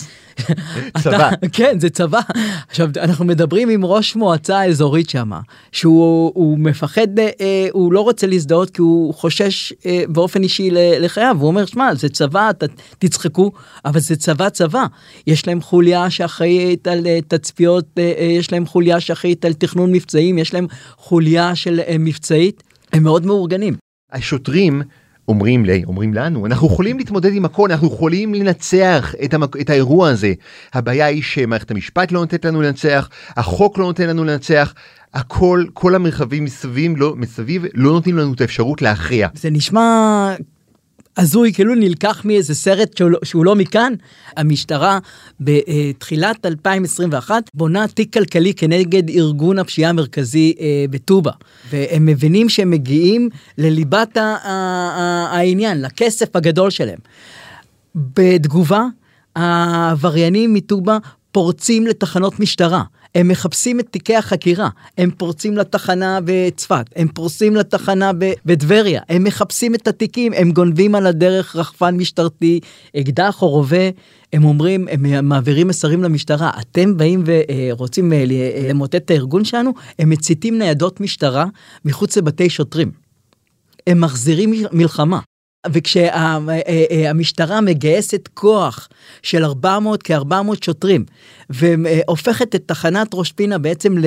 צבא. 1.03 1.31
כן 1.53 1.81
זה 1.81 1.91
צבא. 1.91 2.21
עכשיו 2.69 2.91
אנחנו 2.97 3.25
מדברים 3.25 3.69
עם 3.69 3.85
ראש 3.85 4.17
מועצה 4.17 4.65
אזורית 4.65 5.11
שם 5.11 5.31
שהוא 5.73 6.33
הוא 6.35 6.59
מפחד 6.59 7.19
אה, 7.19 7.69
הוא 7.73 7.93
לא 7.93 8.01
רוצה 8.01 8.27
להזדהות 8.27 8.71
כי 8.71 8.83
הוא 8.83 9.15
חושש 9.15 9.73
אה, 9.87 10.03
באופן 10.09 10.43
אישי 10.43 10.69
לחייו. 10.73 11.37
הוא 11.41 11.49
אומר 11.49 11.67
שמע 11.67 11.95
זה 11.95 12.09
צבא 12.09 12.53
ת, 12.53 12.65
תצחקו. 12.99 13.53
אבל 13.85 14.01
זה 14.01 14.17
צבא 14.17 14.49
צבא. 14.49 14.85
יש 15.27 15.47
להם 15.47 15.61
חוליה 15.61 16.11
שאחראית 16.11 16.89
על 16.89 17.07
אה, 17.07 17.19
תצפיות 17.29 17.87
אה, 17.99 18.13
אה, 18.19 18.25
יש 18.25 18.53
להם 18.53 18.67
חוליה 18.67 19.01
שאחראית 19.01 19.45
על 19.45 19.53
תכנון 19.53 19.93
מבצעים 19.93 20.39
יש 20.39 20.55
להם 20.55 20.67
חוליה 20.97 21.55
של 21.55 21.81
אה, 21.81 21.97
מבצעית. 21.99 22.63
הם 22.93 23.03
מאוד 23.03 23.27
מאורגנים. 23.27 23.75
השוטרים 24.13 24.83
אומרים 25.29 25.65
לי, 25.65 25.85
אומרים 25.85 26.15
לנו, 26.15 26.47
אנחנו 26.47 26.67
יכולים 26.67 26.99
להתמודד 26.99 27.33
עם 27.35 27.45
הכל, 27.45 27.71
אנחנו 27.71 27.87
יכולים 27.87 28.35
לנצח 28.35 29.15
את, 29.25 29.35
המק... 29.35 29.57
את 29.61 29.71
האירוע 29.71 30.09
הזה. 30.09 30.33
הבעיה 30.75 31.07
היא 31.07 31.23
שמערכת 31.23 31.71
המשפט 31.71 32.13
לא 32.13 32.21
נותנת 32.21 32.45
לנו 32.45 32.63
לנצח, 32.63 33.09
החוק 33.37 33.79
לא 33.79 33.85
נותן 33.85 34.09
לנו 34.09 34.25
לנצח, 34.25 34.75
הכל, 35.15 35.65
כל 35.73 35.95
המרחבים 35.95 36.45
מסביב 36.45 36.93
לא, 36.97 37.15
מסביב 37.17 37.65
לא 37.75 37.93
נותנים 37.93 38.19
לנו 38.19 38.33
את 38.33 38.41
האפשרות 38.41 38.83
להכריע. 38.83 39.29
זה 39.35 39.51
נשמע 39.51 40.35
הזוי 41.17 41.53
כאילו 41.53 41.75
נלקח 41.75 42.25
מאיזה 42.25 42.55
סרט 42.55 42.97
שהוא 42.97 43.11
לא, 43.11 43.19
שהוא 43.25 43.45
לא 43.45 43.57
מכאן. 43.57 43.93
המשטרה 44.37 44.99
בתחילת 45.41 46.47
2021 46.47 47.51
בונה 47.55 47.89
תיק 47.89 48.13
כלכלי 48.13 48.55
כנגד 48.55 49.11
ארגון 49.11 49.59
הפשיעה 49.59 49.91
המרכזי 49.91 50.55
אה, 50.61 50.85
בטובה 50.91 51.31
והם 51.71 52.07
מבינים 52.07 52.49
שהם 52.49 52.71
מגיעים 52.71 53.29
לליבת 53.59 54.17
העניין 54.17 55.83
לכסף 55.83 56.37
הגדול 56.37 56.71
שלהם. 56.71 56.99
בתגובה 57.95 58.87
העבריינים 59.37 60.55
מטובה 60.55 60.99
פורצים 61.33 61.87
לתחנות 61.87 62.41
משטרה. 62.41 62.83
הם 63.15 63.29
מחפשים 63.29 63.81
את 63.81 63.87
תיקי 63.91 64.17
החקירה, 64.17 64.69
הם 64.99 65.11
פורצים 65.11 65.57
לתחנה 65.57 66.19
בצפת, 66.25 66.85
הם 66.97 67.09
פורצים 67.09 67.57
לתחנה 67.57 68.11
בטבריה, 68.45 69.03
הם 69.09 69.25
מחפשים 69.25 69.75
את 69.75 69.89
התיקים, 69.89 70.33
הם 70.33 70.51
גונבים 70.53 70.95
על 70.95 71.07
הדרך 71.07 71.57
רחפן 71.57 71.97
משטרתי, 71.97 72.61
אקדח 72.97 73.43
או 73.43 73.49
רובה, 73.49 73.91
הם 74.33 74.45
אומרים, 74.45 74.89
הם 74.91 75.29
מעבירים 75.29 75.69
מסרים 75.69 76.03
למשטרה, 76.03 76.51
אתם 76.61 76.97
באים 76.97 77.25
ורוצים 77.27 78.13
אה, 78.13 78.25
ל- 78.27 78.69
למוטט 78.71 78.95
את 78.95 79.11
הארגון 79.11 79.45
שלנו, 79.45 79.73
הם 79.99 80.11
מציתים 80.11 80.59
ניידות 80.59 81.01
משטרה 81.01 81.47
מחוץ 81.85 82.17
לבתי 82.17 82.51
שוטרים. 82.51 82.91
הם 83.87 84.01
מחזירים 84.01 84.53
מלחמה. 84.73 85.21
וכשהמשטרה 85.73 87.61
מגייסת 87.61 88.29
כוח 88.35 88.89
של 89.23 89.45
400 89.45 90.03
כ-400 90.03 90.65
שוטרים 90.65 91.05
והופכת 91.51 92.55
את 92.55 92.63
תחנת 92.67 93.09
ראש 93.15 93.33
פינה 93.33 93.59
בעצם 93.59 93.99
ל- 93.99 94.05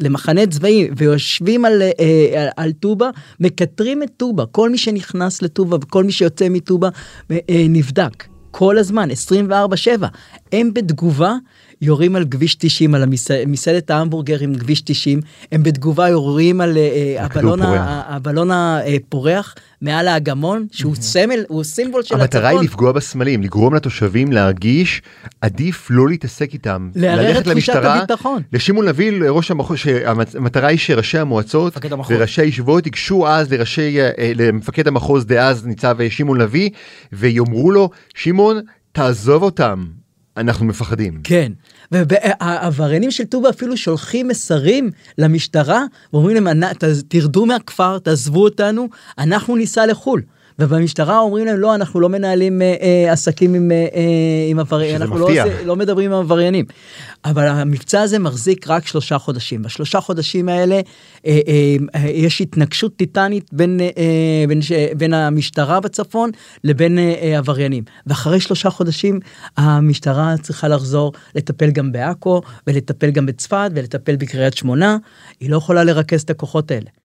למחנה 0.00 0.46
צבאי 0.46 0.88
ויושבים 0.96 1.64
על, 1.64 1.82
אה, 1.82 2.48
על 2.56 2.72
טובה 2.72 3.10
מקטרים 3.40 4.02
את 4.02 4.10
טובה 4.16 4.46
כל 4.46 4.70
מי 4.70 4.78
שנכנס 4.78 5.42
לטובה 5.42 5.76
וכל 5.76 6.04
מי 6.04 6.12
שיוצא 6.12 6.48
מטובה 6.48 6.88
אה, 7.30 7.36
נבדק. 7.68 8.24
כל 8.50 8.78
הזמן 8.78 9.08
24/7 9.10 10.06
הם 10.52 10.74
בתגובה 10.74 11.34
יורים 11.82 12.16
על 12.16 12.24
כביש 12.30 12.54
90 12.54 12.94
על 12.94 13.02
המסע- 13.02 13.46
מסעדת 13.46 13.90
ההמבורגרים 13.90 14.54
כביש 14.54 14.80
90 14.80 15.20
הם 15.52 15.62
בתגובה 15.62 16.08
יורים 16.08 16.60
על 16.60 16.76
אה, 16.76 17.24
הכדור 17.24 17.52
הבלון, 17.54 17.66
פורח. 17.66 17.80
ה- 17.80 18.14
הבלון 18.16 18.50
הפורח 18.50 19.54
מעל 19.82 20.08
האגמון 20.08 20.66
שהוא 20.72 20.94
סמל 21.00 21.44
הוא 21.48 21.64
סימבול 21.64 22.02
של 22.02 22.14
המטרה 22.20 22.48
היא 22.48 22.54
הצפון. 22.56 22.64
לפגוע 22.64 22.92
בסמלים, 22.92 23.42
לגרום 23.42 23.74
לתושבים 23.74 24.32
להרגיש 24.32 25.02
עדיף 25.40 25.86
לא 25.90 26.08
להתעסק 26.08 26.52
איתם, 26.54 26.90
לערער 26.94 27.38
את 27.38 27.48
תחושת 27.48 27.74
הביטחון. 27.74 28.42
לשמעון 28.52 28.84
לביא, 28.86 29.12
ראש 29.28 29.50
המחוז, 29.50 29.78
שהמטרה 29.78 30.68
היא 30.68 30.78
שראשי 30.78 31.18
המועצות. 31.18 31.72
וראשי 32.08 32.42
הישיבות 32.42 32.86
ייגשו 32.86 33.28
אז 33.28 33.52
לראשי, 33.52 34.00
אה, 34.00 34.10
אה, 34.18 34.32
למפקד 34.36 34.88
המחוז 34.88 35.26
דאז 35.26 35.66
ניצב 35.66 35.96
אה, 36.00 36.10
שמעון 36.10 36.40
לביא, 36.40 36.70
ויאמרו 37.12 37.70
לו, 37.70 37.90
שמעון, 38.14 38.60
תעזוב 38.92 39.42
אותם, 39.42 39.84
אנחנו 40.36 40.66
מפחדים. 40.66 41.20
כן, 41.24 41.52
והעבריינים 41.92 43.10
של 43.10 43.24
טובה 43.24 43.50
אפילו 43.50 43.76
שולחים 43.76 44.28
מסרים 44.28 44.90
למשטרה 45.18 45.82
ואומרים 46.12 46.34
להם 46.44 46.62
"אנ- 46.62 46.74
ת- 46.74 46.84
תרדו 47.08 47.46
מהכפר 47.46 47.98
תעזבו 47.98 48.44
אותנו 48.44 48.88
אנחנו 49.18 49.56
ניסע 49.56 49.86
לחו"ל. 49.86 50.22
ובמשטרה 50.58 51.18
אומרים 51.18 51.46
להם 51.46 51.56
לא 51.56 51.74
אנחנו 51.74 52.00
לא 52.00 52.08
מנהלים 52.08 52.62
אה, 52.62 52.74
אה, 52.82 53.12
עסקים 53.12 53.54
עם, 53.54 53.70
אה, 53.70 53.76
אה, 53.76 54.00
עם 54.50 54.58
עבריינים 54.58 55.02
אנחנו 55.02 55.18
לא, 55.18 55.26
מפתיע. 55.26 55.44
עושה, 55.44 55.64
לא 55.64 55.76
מדברים 55.76 56.12
עם 56.12 56.18
עבריינים. 56.18 56.64
אבל 57.24 57.46
המבצע 57.46 58.02
הזה 58.02 58.18
מחזיק 58.18 58.68
רק 58.68 58.86
שלושה 58.86 59.18
חודשים 59.18 59.62
בשלושה 59.62 60.00
חודשים 60.00 60.48
האלה 60.48 60.74
אה, 61.26 61.40
אה, 61.48 61.76
אה, 61.94 62.08
יש 62.08 62.40
התנגשות 62.40 62.96
טיטנית 62.96 63.52
בין, 63.52 63.80
אה, 63.80 63.90
אה, 63.98 64.44
בין, 64.48 64.62
ש, 64.62 64.72
בין 64.96 65.14
המשטרה 65.14 65.80
בצפון 65.80 66.30
לבין 66.64 66.98
אה, 66.98 67.14
אה, 67.22 67.38
עבריינים 67.38 67.84
ואחרי 68.06 68.40
שלושה 68.40 68.70
חודשים 68.70 69.20
המשטרה 69.56 70.34
צריכה 70.42 70.68
לחזור 70.68 71.12
לטפל 71.34 71.70
גם 71.70 71.92
בעכו 71.92 72.42
ולטפל 72.66 73.10
גם 73.10 73.26
בצפת 73.26 73.70
ולטפל 73.74 74.16
בקריית 74.16 74.54
שמונה 74.54 74.96
היא 75.40 75.50
לא 75.50 75.56
יכולה 75.56 75.84
לרכז 75.84 76.22
את 76.22 76.30
הכוחות 76.30 76.70
האלה. 76.70 77.05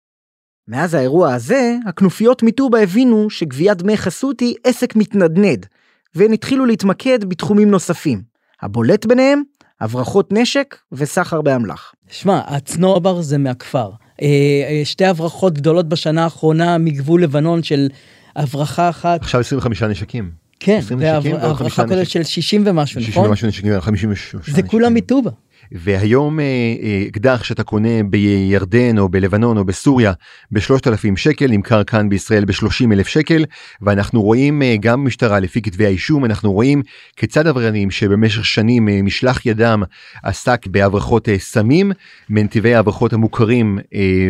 מאז 0.69 0.95
האירוע 0.95 1.35
הזה, 1.35 1.77
הכנופיות 1.87 2.43
מטובה 2.43 2.83
הבינו 2.83 3.31
שגביית 3.31 3.79
דמי 3.79 3.97
חסות 3.97 4.41
היא 4.41 4.55
עסק 4.65 4.97
מתנדנד, 4.97 5.67
והן 6.15 6.33
התחילו 6.33 6.67
להתמקד 6.67 7.25
בתחומים 7.25 7.71
נוספים. 7.71 8.23
הבולט 8.63 9.07
ביניהם, 9.07 9.43
הברחות 9.81 10.33
נשק 10.33 10.77
וסחר 10.93 11.43
באמל"ח. 11.43 11.93
שמע, 12.11 12.41
הצנובר 12.47 13.23
זה 13.23 13.39
מהכפר. 13.39 13.91
אה, 14.23 14.27
אה, 14.27 14.81
שתי 14.85 15.05
הברחות 15.05 15.55
גדולות 15.55 15.89
בשנה 15.89 16.25
האחרונה 16.25 16.79
מגבול 16.79 17.23
לבנון 17.23 17.63
של 17.63 17.89
הברחה 18.37 18.89
אחת, 18.89 19.23
עכשיו 19.23 19.41
25 19.41 19.83
נשקים. 19.83 20.31
כן, 20.61 20.79
20 20.79 21.01
נשקים 21.01 21.33
ועוד 21.33 21.45
והברחה 21.45 21.87
כוללת. 21.87 22.11
של 22.11 22.23
60 22.23 22.63
ומשהו, 22.67 23.01
60 23.01 23.13
נכון? 23.13 23.29
ומשהו 23.29 23.49
נשקים, 23.49 23.81
53 23.81 24.51
זה 24.51 24.63
כולם. 24.63 24.95
מטובה. 24.95 25.31
והיום 25.73 26.41
אה, 26.41 26.45
אה, 26.83 27.05
אקדח 27.09 27.45
שאתה 27.45 27.63
קונה 27.63 28.03
בירדן 28.03 28.99
או 28.99 29.09
בלבנון 29.09 29.59
או 29.59 29.65
בסוריה 29.65 30.13
ב-3,000 30.51 31.17
שקל 31.17 31.47
נמכר 31.51 31.85
כאן 31.85 32.09
בישראל 32.09 32.45
ב-30 32.45 32.93
אלף 32.93 33.07
שקל 33.07 33.45
ואנחנו 33.83 34.23
רואים 34.23 34.63
אה, 34.63 34.77
גם 34.81 35.05
במשטרה 35.05 35.41
לפי 35.41 35.63
כתבי 35.63 35.87
האישום 35.87 36.25
אנחנו 36.25 36.53
רואים 36.53 36.83
כיצד 37.17 37.47
עבריינים 37.47 37.91
שבמשך 37.91 38.45
שנים 38.45 38.89
משלח 39.05 39.47
ידם 39.47 39.83
עסק 40.23 40.67
בהברחות 40.67 41.29
סמים 41.39 41.93
מנתיבי 42.31 42.75
ההברחות 42.75 43.13
המוכרים 43.13 43.79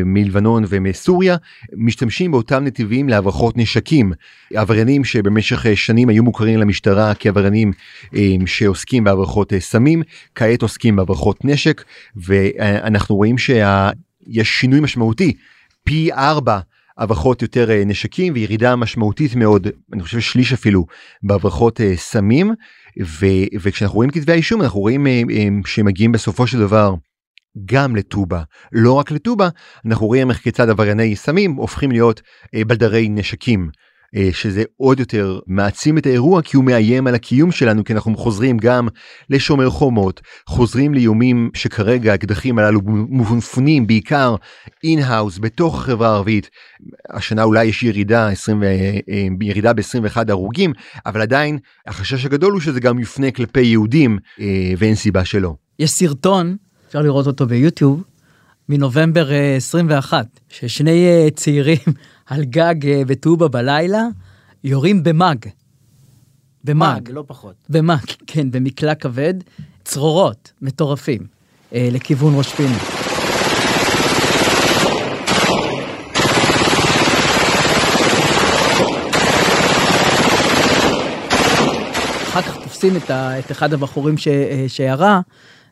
מלבנון 0.04 0.64
ומסוריה 0.68 1.36
משתמשים 1.76 2.30
באותם 2.30 2.64
נתיבים 2.64 3.08
להברחות 3.08 3.56
נשקים. 3.56 4.12
עבריינים 4.54 5.04
שבמשך 5.04 5.66
שנים 5.74 6.08
היו 6.08 6.22
מוכרים 6.22 6.58
למשטרה 6.58 7.14
כעבריינים 7.14 7.72
שעוסקים 8.46 9.04
בהברחות 9.04 9.52
סמים 9.58 10.02
כעת 10.34 10.62
עוסקים 10.62 10.96
בהברחות 10.96 11.21
נשק 11.44 11.84
ואנחנו 12.16 13.16
רואים 13.16 13.38
שיש 13.38 14.48
שינוי 14.60 14.80
משמעותי. 14.80 15.36
פי 15.84 16.12
ארבע 16.12 16.58
הברחות 16.98 17.42
יותר 17.42 17.70
אה, 17.70 17.82
נשקים 17.86 18.32
וירידה 18.32 18.76
משמעותית 18.76 19.34
מאוד 19.34 19.66
אני 19.92 20.02
חושב 20.02 20.20
שליש 20.20 20.52
אפילו 20.52 20.86
בהברחות 21.22 21.80
אה, 21.80 21.96
סמים. 21.96 22.54
ו, 23.02 23.26
וכשאנחנו 23.60 23.96
רואים 23.96 24.10
כתבי 24.10 24.32
האישום 24.32 24.62
אנחנו 24.62 24.80
רואים 24.80 25.06
אה, 25.06 25.22
שמגיעים 25.66 26.12
בסופו 26.12 26.46
של 26.46 26.58
דבר 26.58 26.94
גם 27.64 27.96
לטובה 27.96 28.42
לא 28.72 28.92
רק 28.92 29.10
לטובה 29.10 29.48
אנחנו 29.86 30.06
רואים 30.06 30.30
איך 30.30 30.38
כיצד 30.38 30.68
עברייני 30.68 31.16
סמים 31.16 31.52
הופכים 31.52 31.90
להיות 31.92 32.20
בלדרי 32.54 33.08
נשקים. 33.08 33.70
אה, 34.16 34.28
שזה 34.32 34.62
עוד 34.76 35.00
יותר 35.00 35.38
מעצים 35.46 35.98
את 35.98 36.06
האירוע 36.06 36.42
כי 36.42 36.56
הוא 36.56 36.64
מאיים 36.64 37.06
על 37.06 37.14
הקיום 37.14 37.52
שלנו 37.52 37.84
כי 37.84 37.92
אנחנו 37.92 38.16
חוזרים 38.16 38.58
גם 38.58 38.88
לשומר 39.30 39.70
חומות 39.70 40.20
חוזרים 40.46 40.94
לאיומים 40.94 41.50
שכרגע 41.54 42.12
האקדחים 42.12 42.58
הללו 42.58 42.80
מופנים 43.08 43.86
בעיקר 43.86 44.34
in-house 44.84 45.38
בתוך 45.38 45.74
החברה 45.74 46.08
הערבית 46.08 46.50
השנה 47.10 47.42
אולי 47.42 47.64
יש 47.64 47.82
ירידה 47.82 48.28
20 48.28 48.62
אה, 48.62 48.68
אה, 48.68 49.26
ירידה 49.40 49.72
ב-21 49.72 50.16
הרוגים 50.28 50.72
אבל 51.06 51.20
עדיין 51.20 51.58
החשש 51.86 52.24
הגדול 52.24 52.52
הוא 52.52 52.60
שזה 52.60 52.80
גם 52.80 52.98
יופנה 52.98 53.30
כלפי 53.30 53.62
יהודים 53.62 54.18
ואין 54.78 54.94
סיבה 54.94 55.24
שלא. 55.24 55.54
יש 55.78 55.90
סרטון, 55.90 56.56
אפשר 56.88 57.02
לראות 57.02 57.26
אותו 57.26 57.46
ביוטיוב, 57.46 58.02
מנובמבר 58.68 59.32
אה, 59.32 59.56
21, 59.56 60.26
ששני 60.48 61.30
צעירים 61.34 61.78
על 62.32 62.44
גג 62.44 62.86
אה, 62.86 63.02
בטובה 63.06 63.48
בלילה 63.48 64.02
יורים 64.64 65.02
במאג. 65.02 65.46
במאג. 66.64 67.10
לא 67.10 67.24
פחות. 67.26 67.54
במאג, 67.68 68.04
כן, 68.26 68.50
במקלע 68.50 68.94
כבד, 68.94 69.34
צרורות 69.84 70.52
מטורפים 70.62 71.26
אה, 71.74 71.88
לכיוון 71.92 72.34
ראש 72.36 72.54
פינה. 72.54 72.78
מחפשים 82.36 82.96
את, 82.96 83.10
ה, 83.10 83.38
את 83.38 83.50
אחד 83.50 83.72
הבחורים 83.72 84.18
ש, 84.18 84.28
שירה, 84.68 85.20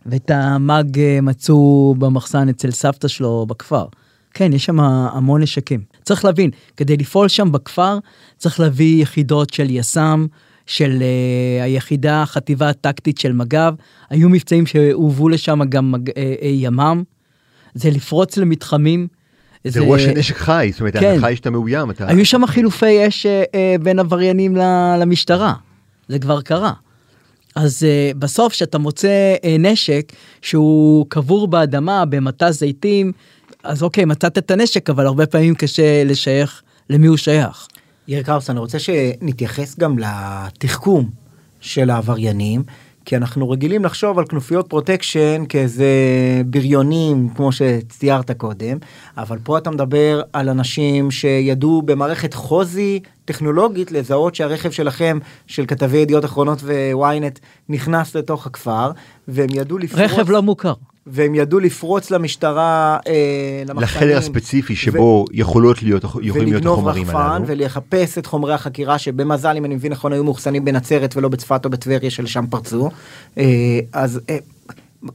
ואת 0.07 0.31
המאג 0.31 1.01
מצאו 1.23 1.95
במחסן 1.99 2.49
אצל 2.49 2.71
סבתא 2.71 3.09
שלו 3.09 3.47
בכפר. 3.47 3.87
כן, 4.35 4.53
יש 4.53 4.65
שם 4.65 4.81
המון 4.81 5.43
נשקים. 5.43 5.81
צריך 6.03 6.25
להבין, 6.25 6.51
כדי 6.77 6.97
לפעול 6.97 7.29
שם 7.29 7.53
בכפר, 7.53 7.99
צריך 8.37 8.61
להביא 8.61 9.03
יחידות 9.03 9.53
של 9.53 9.71
יס"מ, 9.71 10.27
של 10.67 10.99
uh, 10.99 11.65
היחידה, 11.65 12.23
החטיבה 12.23 12.69
הטקטית 12.69 13.19
של 13.19 13.33
מג"ב, 13.33 13.73
היו 14.11 14.29
מבצעים 14.29 14.67
שהובאו 14.67 15.29
לשם 15.29 15.61
גם 15.69 15.93
מג... 15.93 16.11
uh, 16.11 16.13
uh, 16.13 16.17
ימ"מ, 16.45 17.03
זה 17.75 17.91
לפרוץ 17.91 18.37
למתחמים. 18.37 19.07
זה 19.65 19.81
אירוע 19.81 19.99
של 19.99 20.11
נשק 20.11 20.37
חי, 20.37 20.69
זאת 20.73 20.81
אומרת, 20.81 20.97
כן. 20.97 21.17
חי 21.21 21.37
שאתה 21.37 21.51
מאוים. 21.51 21.91
אתה... 21.91 22.09
היו 22.09 22.27
שם 22.27 22.47
חילופי 22.47 23.09
אש 23.09 23.27
אה, 23.27 23.29
אה, 23.29 23.83
בין 23.83 23.99
עבריינים 23.99 24.57
למשטרה, 25.01 25.55
זה 26.09 26.19
כבר 26.19 26.41
קרה. 26.41 26.73
אז 27.57 27.83
אה, 27.83 28.19
בסוף 28.19 28.53
כשאתה 28.53 28.79
מוצא 28.79 29.35
אה, 29.37 29.47
נשק 29.59 30.13
שהוא 30.43 31.07
קבור 31.09 31.49
באדמה, 31.49 32.05
במטע 32.05 32.51
זיתים, 32.51 33.13
אז 33.65 33.83
אוקיי, 33.83 34.05
מצאת 34.05 34.39
את 34.39 34.51
הנשק, 34.51 34.91
אבל 34.91 35.07
הרבה 35.07 35.27
פעמים 35.27 35.55
קשה 35.55 36.05
לשייך 36.05 36.63
למי 36.91 37.07
הוא 37.07 37.17
שייך. 37.17 37.69
יאיר 38.09 38.23
קראוס, 38.23 38.51
אני 38.51 38.59
רוצה 38.59 38.79
שנתייחס 38.79 39.79
גם 39.79 39.97
לתחכום 39.99 41.11
של 41.61 41.91
העבריינים, 41.91 42.63
כי 43.05 43.17
אנחנו 43.17 43.51
רגילים 43.51 43.85
לחשוב 43.85 44.19
על 44.19 44.25
כנופיות 44.27 44.69
פרוטקשן 44.69 45.45
כאיזה 45.49 45.93
בריונים, 46.47 47.29
כמו 47.37 47.53
שציירת 47.53 48.31
קודם, 48.31 48.79
אבל 49.17 49.39
פה 49.43 49.59
אתה 49.59 49.71
מדבר 49.71 50.23
על 50.33 50.49
אנשים 50.49 51.11
שידעו 51.11 51.83
במערכת 51.83 52.35
חוזי 52.35 53.01
טכנולוגית 53.33 53.93
לזהות 53.93 54.35
שהרכב 54.35 54.71
שלכם, 54.71 55.19
של 55.47 55.67
כתבי 55.67 55.97
ידיעות 55.99 56.25
אחרונות 56.25 56.59
וויינט, 56.93 57.39
נכנס 57.69 58.15
לתוך 58.17 58.47
הכפר, 58.47 58.91
והם 59.29 59.49
ידעו 59.53 59.79
לפרוץ... 59.79 60.01
רכב 60.01 60.31
לא 60.31 60.43
מוכר. 60.43 60.73
והם 61.07 61.35
ידעו 61.35 61.61
לפרוץ 61.61 62.11
למשטרה, 62.11 62.99
אה, 63.07 63.63
למחסנים. 63.67 63.83
לחדר 63.83 64.19
הספציפי 64.19 64.77
שבו 64.77 65.25
ו... 65.31 65.37
יכולות 65.37 65.83
להיות, 65.83 66.05
יכולים 66.23 66.49
להיות 66.49 66.65
החומרים 66.67 67.11
הללו. 67.11 67.19
ולגנוב 67.19 67.29
רחפן 67.29 67.43
ולחפש 67.47 68.19
את 68.19 68.27
חומרי 68.27 68.55
החקירה 68.55 68.99
שבמזל, 68.99 69.57
אם 69.57 69.65
אני 69.65 69.75
מבין 69.75 69.93
נכון, 69.93 70.13
היו 70.13 70.25
מאוחסנים 70.25 70.65
בנצרת 70.65 71.17
ולא 71.17 71.29
בצפת 71.29 71.65
או 71.65 71.71
בטבריה 71.71 72.11
שלשם 72.11 72.45
פרצו. 72.51 72.91
אה, 73.39 73.45
אז 73.93 74.21
אה, 74.31 74.37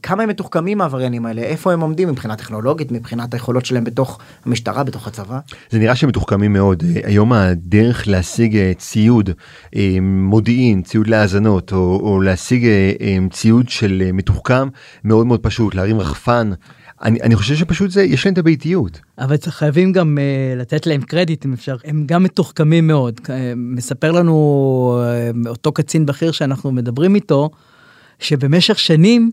כמה 0.04 0.24
הם 0.24 0.30
מתוחכמים 0.30 0.82
העבריינים 0.82 1.26
האלה, 1.26 1.41
איפה 1.41 1.74
הם 1.74 1.82
עומדים 1.82 2.10
מבחינה 2.10 2.36
טכנולוגית, 2.36 2.91
מבחינת 2.91 3.34
היכולות 3.34 3.65
שלהם 3.65 3.84
בתוך 3.84 4.19
המשטרה, 4.45 4.84
בתוך 4.84 5.08
הצבא? 5.08 5.39
זה 5.69 5.80
נראה 5.80 5.95
שהם 5.95 6.10
מתוחכמים 6.10 6.54
מאוד. 6.54 6.84
אה, 6.84 7.02
היום 7.04 7.34
הדרך 7.34 8.08
להשיג 8.08 8.58
אה, 8.58 8.71
ציוד, 8.78 9.30
אה, 9.76 9.98
מודיעין, 10.02 10.82
ציוד 10.82 11.08
להאזנות, 11.08 11.74
או, 11.74 12.00
או 12.04 12.21
להשיג 12.21 12.67
ציוד 13.32 13.69
של 13.69 14.10
מתוחכם, 14.13 14.67
מאוד 15.04 15.28
מאוד 15.28 15.39
פשוט, 15.39 15.76
להרים 15.76 16.00
רחפן. 16.00 16.52
אני, 17.04 17.21
אני 17.21 17.36
חושב 17.36 17.56
שפשוט 17.56 17.91
זה, 17.91 18.04
יש 18.04 18.26
להם 18.26 18.34
את 18.34 18.38
הביתיות. 18.38 19.00
אבל 19.19 19.36
חייבים 19.48 19.91
גם 19.91 20.17
uh, 20.17 20.60
לתת 20.60 20.88
להם 20.88 21.02
קרדיט 21.02 21.45
אם 21.45 21.54
אפשר, 21.54 21.76
הם 21.86 22.04
גם 22.06 22.24
מתוחכמים 22.24 22.88
מאוד. 22.88 23.21
Uh, 23.24 23.30
מספר 23.56 24.12
לנו 24.12 25.04
uh, 25.45 25.50
אותו 25.50 25.71
קצין 25.71 26.06
בכיר 26.06 26.32
שאנחנו 26.32 26.71
מדברים 26.71 27.15
איתו, 27.15 27.50
שבמשך 28.19 28.80
שנים, 28.80 29.32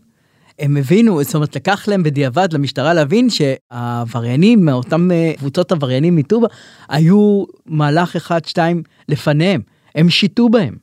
הם 0.59 0.77
הבינו, 0.77 1.23
זאת 1.23 1.35
אומרת, 1.35 1.55
לקח 1.55 1.87
להם 1.87 2.03
בדיעבד 2.03 2.53
למשטרה 2.53 2.93
להבין 2.93 3.27
שהעבריינים, 3.29 4.65
מאותם 4.65 5.11
אה, 5.11 5.31
קבוצות 5.37 5.71
עבריינים 5.71 6.15
מטובה, 6.15 6.47
היו 6.89 7.43
מהלך 7.65 8.15
אחד, 8.15 8.45
שתיים 8.45 8.83
לפניהם, 9.09 9.61
הם 9.95 10.09
שיטו 10.09 10.49
בהם. 10.49 10.75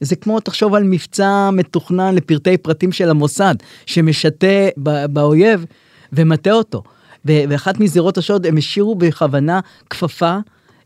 זה 0.00 0.16
כמו, 0.16 0.40
תחשוב 0.40 0.74
על 0.74 0.82
מבצע 0.82 1.50
מתוכנן 1.52 2.14
לפרטי 2.14 2.56
פרטים 2.56 2.92
של 2.92 3.10
המוסד, 3.10 3.54
שמשתה 3.86 4.68
באויב 5.10 5.64
ומטה 6.12 6.52
אותו. 6.52 6.82
באחת 7.24 7.80
מזירות 7.80 8.18
השוד 8.18 8.46
הם 8.46 8.56
השאירו 8.56 8.94
בכוונה 8.94 9.60
כפפה 9.90 10.36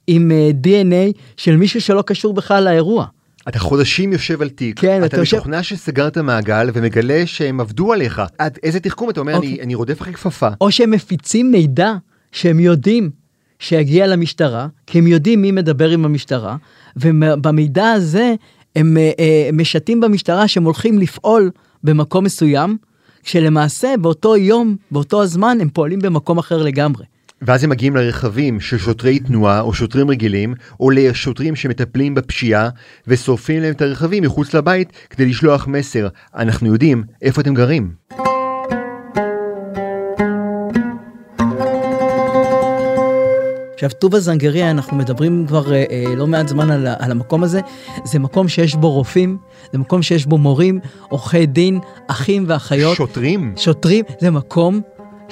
עם 0.06 0.30
אה, 0.32 0.50
DNA 0.64 1.18
של 1.36 1.56
מישהו 1.56 1.80
שלא 1.80 2.02
קשור 2.02 2.34
בכלל 2.34 2.64
לאירוע. 2.64 3.06
אתה 3.48 3.58
חודשים 3.58 4.12
יושב 4.12 4.42
על 4.42 4.48
תיק, 4.48 4.80
כן, 4.80 4.98
אתה, 4.98 5.06
אתה 5.06 5.22
משוכנע 5.22 5.56
יושב... 5.56 5.76
שסגרת 5.76 6.18
מעגל 6.18 6.70
ומגלה 6.74 7.22
שהם 7.26 7.60
עבדו 7.60 7.92
עליך. 7.92 8.22
עד 8.38 8.58
איזה 8.62 8.80
תחכום 8.80 9.10
אתה 9.10 9.20
אומר, 9.20 9.34
אוקיי. 9.36 9.48
אני, 9.48 9.62
אני 9.62 9.74
רודף 9.74 10.02
אחרי 10.02 10.12
כפפה. 10.12 10.48
או 10.60 10.72
שהם 10.72 10.90
מפיצים 10.90 11.50
מידע 11.50 11.92
שהם 12.32 12.60
יודעים 12.60 13.10
שיגיע 13.58 14.06
למשטרה, 14.06 14.66
כי 14.86 14.98
הם 14.98 15.06
יודעים 15.06 15.42
מי 15.42 15.50
מדבר 15.50 15.90
עם 15.90 16.04
המשטרה, 16.04 16.56
ובמידע 16.96 17.90
הזה 17.90 18.34
הם 18.76 18.96
אה, 18.96 19.10
אה, 19.18 19.50
משתים 19.52 20.00
במשטרה 20.00 20.48
שהם 20.48 20.64
הולכים 20.64 20.98
לפעול 20.98 21.50
במקום 21.84 22.24
מסוים, 22.24 22.76
כשלמעשה 23.22 23.94
באותו 24.00 24.36
יום, 24.36 24.76
באותו 24.90 25.22
הזמן, 25.22 25.58
הם 25.60 25.68
פועלים 25.68 25.98
במקום 25.98 26.38
אחר 26.38 26.62
לגמרי. 26.62 27.04
ואז 27.46 27.64
הם 27.64 27.70
מגיעים 27.70 27.96
לרכבים 27.96 28.60
של 28.60 28.78
שוטרי 28.78 29.18
תנועה 29.18 29.60
או 29.60 29.74
שוטרים 29.74 30.10
רגילים, 30.10 30.54
או 30.80 30.90
לשוטרים 30.90 31.56
שמטפלים 31.56 32.14
בפשיעה, 32.14 32.68
ושורפים 33.06 33.62
להם 33.62 33.72
את 33.72 33.82
הרכבים 33.82 34.22
מחוץ 34.22 34.54
לבית 34.54 34.92
כדי 35.10 35.26
לשלוח 35.26 35.66
מסר, 35.66 36.08
אנחנו 36.34 36.72
יודעים 36.72 37.04
איפה 37.22 37.40
אתם 37.40 37.54
גרים. 37.54 37.92
עכשיו, 43.84 43.98
טובה 43.98 44.20
זנגריה, 44.20 44.70
אנחנו 44.70 44.96
מדברים 44.96 45.44
כבר 45.48 45.72
אה, 45.72 45.84
אה, 45.90 46.14
לא 46.16 46.26
מעט 46.26 46.48
זמן 46.48 46.70
על, 46.70 46.86
על 46.98 47.10
המקום 47.10 47.44
הזה. 47.44 47.60
זה 48.04 48.18
מקום 48.18 48.48
שיש 48.48 48.74
בו 48.74 48.90
רופאים, 48.90 49.38
זה 49.72 49.78
מקום 49.78 50.02
שיש 50.02 50.26
בו 50.26 50.38
מורים, 50.38 50.80
עורכי 51.08 51.46
דין, 51.46 51.80
אחים 52.08 52.44
ואחיות. 52.46 52.96
שוטרים? 52.96 53.54
שוטרים, 53.56 54.04
זה 54.20 54.30
מקום 54.30 54.80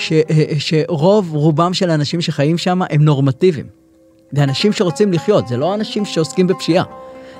ש, 0.01 0.13
אה, 0.13 0.45
שרוב 0.59 1.35
רובם 1.35 1.75
של 1.75 1.91
האנשים 1.91 2.21
שחיים 2.21 2.59
שם 2.59 2.81
הם 2.91 3.05
נורמטיביים. 3.05 3.67
זה 4.33 4.43
אנשים 4.43 4.73
שרוצים 4.73 5.13
לחיות, 5.13 5.49
זה 5.49 5.57
לא 5.57 5.75
אנשים 5.75 6.05
שעוסקים 6.05 6.47
בפשיעה. 6.47 6.85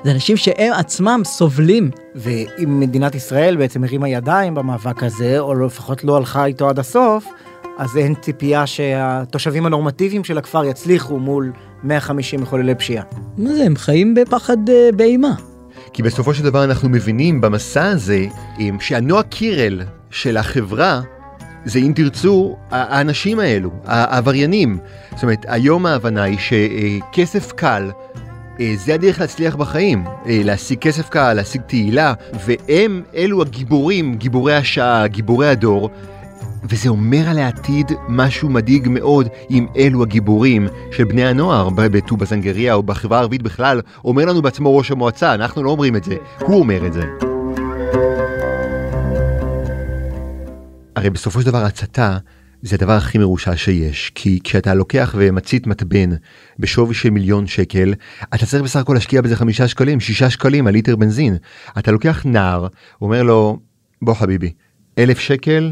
זה 0.03 0.11
אנשים 0.11 0.37
שהם 0.37 0.73
עצמם 0.73 1.21
סובלים. 1.25 1.91
ואם 2.15 2.79
מדינת 2.79 3.15
ישראל 3.15 3.55
בעצם 3.57 3.83
הרימה 3.83 4.09
ידיים 4.09 4.55
במאבק 4.55 5.03
הזה, 5.03 5.39
או 5.39 5.55
לפחות 5.55 6.03
לא 6.03 6.17
הלכה 6.17 6.45
איתו 6.45 6.69
עד 6.69 6.79
הסוף, 6.79 7.25
אז 7.77 7.97
אין 7.97 8.15
ציפייה 8.21 8.67
שהתושבים 8.67 9.65
הנורמטיביים 9.65 10.23
של 10.23 10.37
הכפר 10.37 10.65
יצליחו 10.65 11.19
מול 11.19 11.51
150 11.83 12.41
מחוללי 12.41 12.75
פשיעה. 12.75 13.03
מה 13.37 13.53
זה, 13.55 13.63
הם 13.63 13.75
חיים 13.75 14.13
בפחד 14.13 14.69
אה, 14.69 14.89
באימה. 14.95 15.33
כי 15.93 16.03
בסופו 16.03 16.33
של 16.33 16.43
דבר 16.43 16.63
אנחנו 16.63 16.89
מבינים 16.89 17.41
במסע 17.41 17.85
הזה 17.85 18.25
שהנועה 18.79 19.23
קירל 19.23 19.81
של 20.09 20.37
החברה 20.37 21.01
זה 21.65 21.79
אם 21.79 21.91
תרצו, 21.95 22.55
האנשים 22.71 23.39
האלו, 23.39 23.69
העבריינים. 23.85 24.77
זאת 25.11 25.23
אומרת, 25.23 25.45
היום 25.47 25.85
ההבנה 25.85 26.23
היא 26.23 26.37
שכסף 26.39 27.51
קל, 27.51 27.91
אה, 28.59 28.73
זה 28.75 28.93
הדרך 28.93 29.19
להצליח 29.19 29.55
בחיים, 29.55 30.05
אה, 30.25 30.41
להשיג 30.43 30.79
כסף 30.79 31.09
קל, 31.09 31.33
להשיג 31.33 31.61
תהילה, 31.61 32.13
והם 32.45 33.01
אלו 33.15 33.41
הגיבורים, 33.41 34.15
גיבורי 34.15 34.55
השעה, 34.55 35.07
גיבורי 35.07 35.49
הדור, 35.49 35.89
וזה 36.69 36.89
אומר 36.89 37.29
על 37.29 37.37
העתיד 37.37 37.91
משהו 38.09 38.49
מדאיג 38.49 38.87
מאוד 38.89 39.27
אם 39.51 39.67
אלו 39.77 40.03
הגיבורים 40.03 40.67
של 40.91 41.03
בני 41.03 41.25
הנוער 41.25 41.69
בטובא 41.69 42.25
זנגריה 42.25 42.73
או 42.73 42.83
בחברה 42.83 43.17
הערבית 43.17 43.41
בכלל, 43.41 43.81
אומר 44.05 44.25
לנו 44.25 44.41
בעצמו 44.41 44.77
ראש 44.77 44.91
המועצה, 44.91 45.33
אנחנו 45.33 45.63
לא 45.63 45.69
אומרים 45.69 45.95
את 45.95 46.03
זה, 46.03 46.15
הוא 46.39 46.59
אומר 46.59 46.85
את 46.85 46.93
זה. 46.93 47.30
הרי 51.01 51.09
בסופו 51.09 51.41
של 51.41 51.45
דבר 51.45 51.65
הצתה 51.65 52.17
זה 52.61 52.75
הדבר 52.75 52.93
הכי 52.93 53.17
מרושע 53.17 53.57
שיש, 53.57 54.11
כי 54.15 54.39
כשאתה 54.43 54.73
לוקח 54.73 55.15
ומצית 55.17 55.67
מתבן 55.67 56.09
בשווי 56.59 56.95
של 56.95 57.09
מיליון 57.09 57.47
שקל, 57.47 57.93
אתה 58.33 58.45
צריך 58.45 58.63
בסך 58.63 58.79
הכל 58.79 58.93
להשקיע 58.93 59.21
בזה 59.21 59.35
חמישה 59.35 59.67
שקלים, 59.67 59.99
שישה 59.99 60.29
שקלים 60.29 60.67
על 60.67 60.73
ליטר 60.73 60.95
בנזין. 60.95 61.37
אתה 61.77 61.91
לוקח 61.91 62.25
נער, 62.25 62.67
אומר 63.01 63.23
לו, 63.23 63.59
בוא 64.01 64.13
חביבי, 64.13 64.53
אלף 64.97 65.19
שקל, 65.19 65.71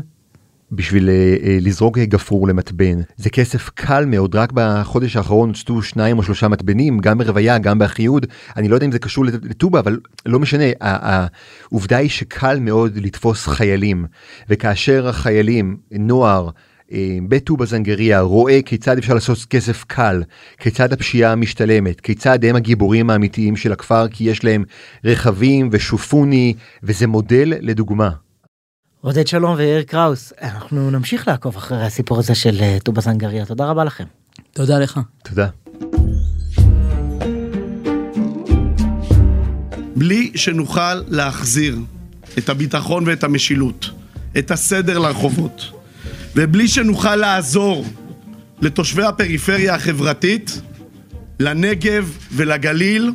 בשביל 0.71 1.09
אה, 1.09 1.35
אה, 1.43 1.57
לזרוק 1.61 1.97
גפרור 1.97 2.47
למתבן. 2.47 2.99
זה 3.17 3.29
כסף 3.29 3.69
קל 3.69 4.05
מאוד, 4.05 4.35
רק 4.35 4.51
בחודש 4.53 5.15
האחרון 5.15 5.49
הוצאו 5.49 5.81
שניים 5.81 6.17
או 6.17 6.23
שלושה 6.23 6.47
מתבנים, 6.47 6.99
גם 6.99 7.17
ברוויה, 7.17 7.57
גם 7.57 7.79
באחיהוד. 7.79 8.25
אני 8.57 8.67
לא 8.67 8.75
יודע 8.75 8.85
אם 8.85 8.91
זה 8.91 8.99
קשור 8.99 9.25
לטובה, 9.25 9.79
אבל 9.79 9.99
לא 10.25 10.39
משנה. 10.39 10.63
העובדה 10.81 11.97
היא 11.97 12.09
שקל 12.09 12.59
מאוד 12.59 12.97
לתפוס 12.97 13.47
חיילים, 13.47 14.05
וכאשר 14.49 15.07
החיילים, 15.07 15.77
נוער, 15.91 16.49
אה, 16.91 17.17
בטובה 17.27 17.65
זנגריה 17.65 18.21
רואה 18.21 18.61
כיצד 18.61 18.97
אפשר 18.97 19.13
לעשות 19.13 19.37
כסף 19.49 19.83
קל, 19.87 20.23
כיצד 20.57 20.93
הפשיעה 20.93 21.35
משתלמת, 21.35 22.01
כיצד 22.01 22.45
הם 22.45 22.55
הגיבורים 22.55 23.09
האמיתיים 23.09 23.55
של 23.55 23.71
הכפר 23.71 24.07
כי 24.07 24.23
יש 24.23 24.43
להם 24.43 24.63
רכבים 25.05 25.69
ושופוני 25.71 26.53
וזה 26.83 27.07
מודל 27.07 27.53
לדוגמה. 27.59 28.09
עודד 29.01 29.27
שלום 29.27 29.55
ויאיר 29.57 29.83
קראוס, 29.83 30.33
אנחנו 30.41 30.91
נמשיך 30.91 31.27
לעקוב 31.27 31.57
אחרי 31.57 31.85
הסיפור 31.85 32.19
הזה 32.19 32.35
של 32.35 32.57
אה, 32.61 32.77
טובה 32.83 33.01
זנגריה, 33.01 33.45
תודה 33.45 33.65
רבה 33.65 33.83
לכם. 33.83 34.03
תודה 34.53 34.79
לך. 34.79 34.99
תודה. 35.23 35.47
בלי 39.95 40.31
שנוכל 40.35 40.93
להחזיר 40.93 41.77
את 42.37 42.49
הביטחון 42.49 43.03
ואת 43.07 43.23
המשילות, 43.23 43.89
את 44.37 44.51
הסדר 44.51 44.99
לרחובות. 44.99 45.71
ובלי 46.35 46.67
שנוכל 46.67 47.15
לעזור 47.15 47.85
לתושבי 48.61 49.03
הפריפריה 49.03 49.75
החברתית, 49.75 50.61
לנגב 51.39 52.17
ולגליל, 52.31 53.11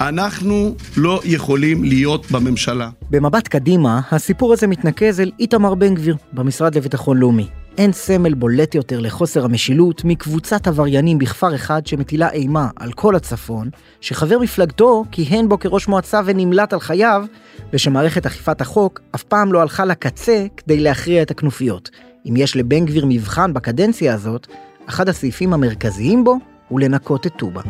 אנחנו 0.00 0.74
לא 0.96 1.20
יכולים 1.24 1.84
להיות 1.84 2.30
בממשלה. 2.30 2.90
במבט 3.10 3.48
קדימה, 3.48 4.00
הסיפור 4.10 4.52
הזה 4.52 4.66
מתנקז 4.66 5.20
אל 5.20 5.30
איתמר 5.38 5.74
בן 5.74 5.94
גביר 5.94 6.16
במשרד 6.32 6.74
לביטחון 6.74 7.18
לאומי. 7.18 7.48
אין 7.78 7.92
סמל 7.92 8.34
בולט 8.34 8.74
יותר 8.74 9.00
לחוסר 9.00 9.44
המשילות 9.44 10.04
מקבוצת 10.04 10.66
עבריינים 10.66 11.18
בכפר 11.18 11.54
אחד 11.54 11.86
שמטילה 11.86 12.30
אימה 12.30 12.68
על 12.76 12.92
כל 12.92 13.16
הצפון, 13.16 13.70
שחבר 14.00 14.38
מפלגתו 14.38 15.04
כיהן 15.10 15.48
בו 15.48 15.58
כראש 15.58 15.88
מועצה 15.88 16.20
ונמלט 16.24 16.72
על 16.72 16.80
חייו, 16.80 17.24
ושמערכת 17.72 18.26
אכיפת 18.26 18.60
החוק 18.60 19.00
אף 19.14 19.22
פעם 19.22 19.52
לא 19.52 19.60
הלכה 19.60 19.84
לקצה 19.84 20.46
כדי 20.56 20.80
להכריע 20.80 21.22
את 21.22 21.30
הכנופיות. 21.30 21.90
אם 22.28 22.34
יש 22.36 22.56
לבן 22.56 22.84
גביר 22.84 23.06
מבחן 23.08 23.54
בקדנציה 23.54 24.14
הזאת, 24.14 24.46
אחד 24.88 25.08
הסעיפים 25.08 25.52
המרכזיים 25.52 26.24
בו 26.24 26.36
הוא 26.68 26.80
לנקות 26.80 27.26
את 27.26 27.32
טובה. 27.36 27.60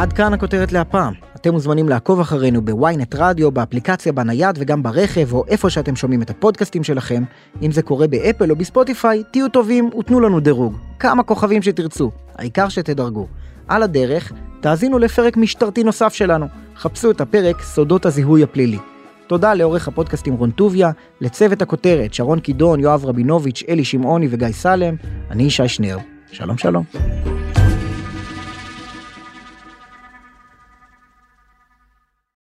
עד 0.00 0.12
כאן 0.12 0.34
הכותרת 0.34 0.72
להפעם. 0.72 1.14
אתם 1.36 1.52
מוזמנים 1.52 1.88
לעקוב 1.88 2.20
אחרינו 2.20 2.62
בוויינט 2.62 3.14
רדיו, 3.14 3.50
באפליקציה, 3.50 4.12
בנייד 4.12 4.56
וגם 4.58 4.82
ברכב, 4.82 5.32
או 5.32 5.44
איפה 5.48 5.70
שאתם 5.70 5.96
שומעים 5.96 6.22
את 6.22 6.30
הפודקאסטים 6.30 6.84
שלכם. 6.84 7.22
אם 7.62 7.72
זה 7.72 7.82
קורה 7.82 8.06
באפל 8.06 8.50
או 8.50 8.56
בספוטיפיי, 8.56 9.22
תהיו 9.30 9.48
טובים 9.48 9.90
ותנו 9.98 10.20
לנו 10.20 10.40
דירוג. 10.40 10.76
כמה 10.98 11.22
כוכבים 11.22 11.62
שתרצו, 11.62 12.10
העיקר 12.36 12.68
שתדרגו. 12.68 13.26
על 13.68 13.82
הדרך, 13.82 14.32
תאזינו 14.60 14.98
לפרק 14.98 15.36
משטרתי 15.36 15.84
נוסף 15.84 16.14
שלנו. 16.14 16.46
חפשו 16.76 17.10
את 17.10 17.20
הפרק 17.20 17.62
סודות 17.62 18.06
הזיהוי 18.06 18.42
הפלילי. 18.42 18.78
תודה 19.26 19.54
לעורך 19.54 19.88
הפודקאסטים 19.88 20.34
רון 20.34 20.50
טוביה, 20.50 20.90
לצוות 21.20 21.62
הכותרת 21.62 22.14
שרון 22.14 22.40
קידון, 22.40 22.80
יואב 22.80 23.04
רבינוביץ', 23.04 23.62
אלי 23.68 23.84
שמעוני 23.84 24.28
וגיא 24.30 24.48
סלם. 24.52 24.94
אני 25.30 25.42
ישי 25.42 25.68
שנר. 25.68 25.98
שלום 26.32 26.58
שלום. 26.58 26.84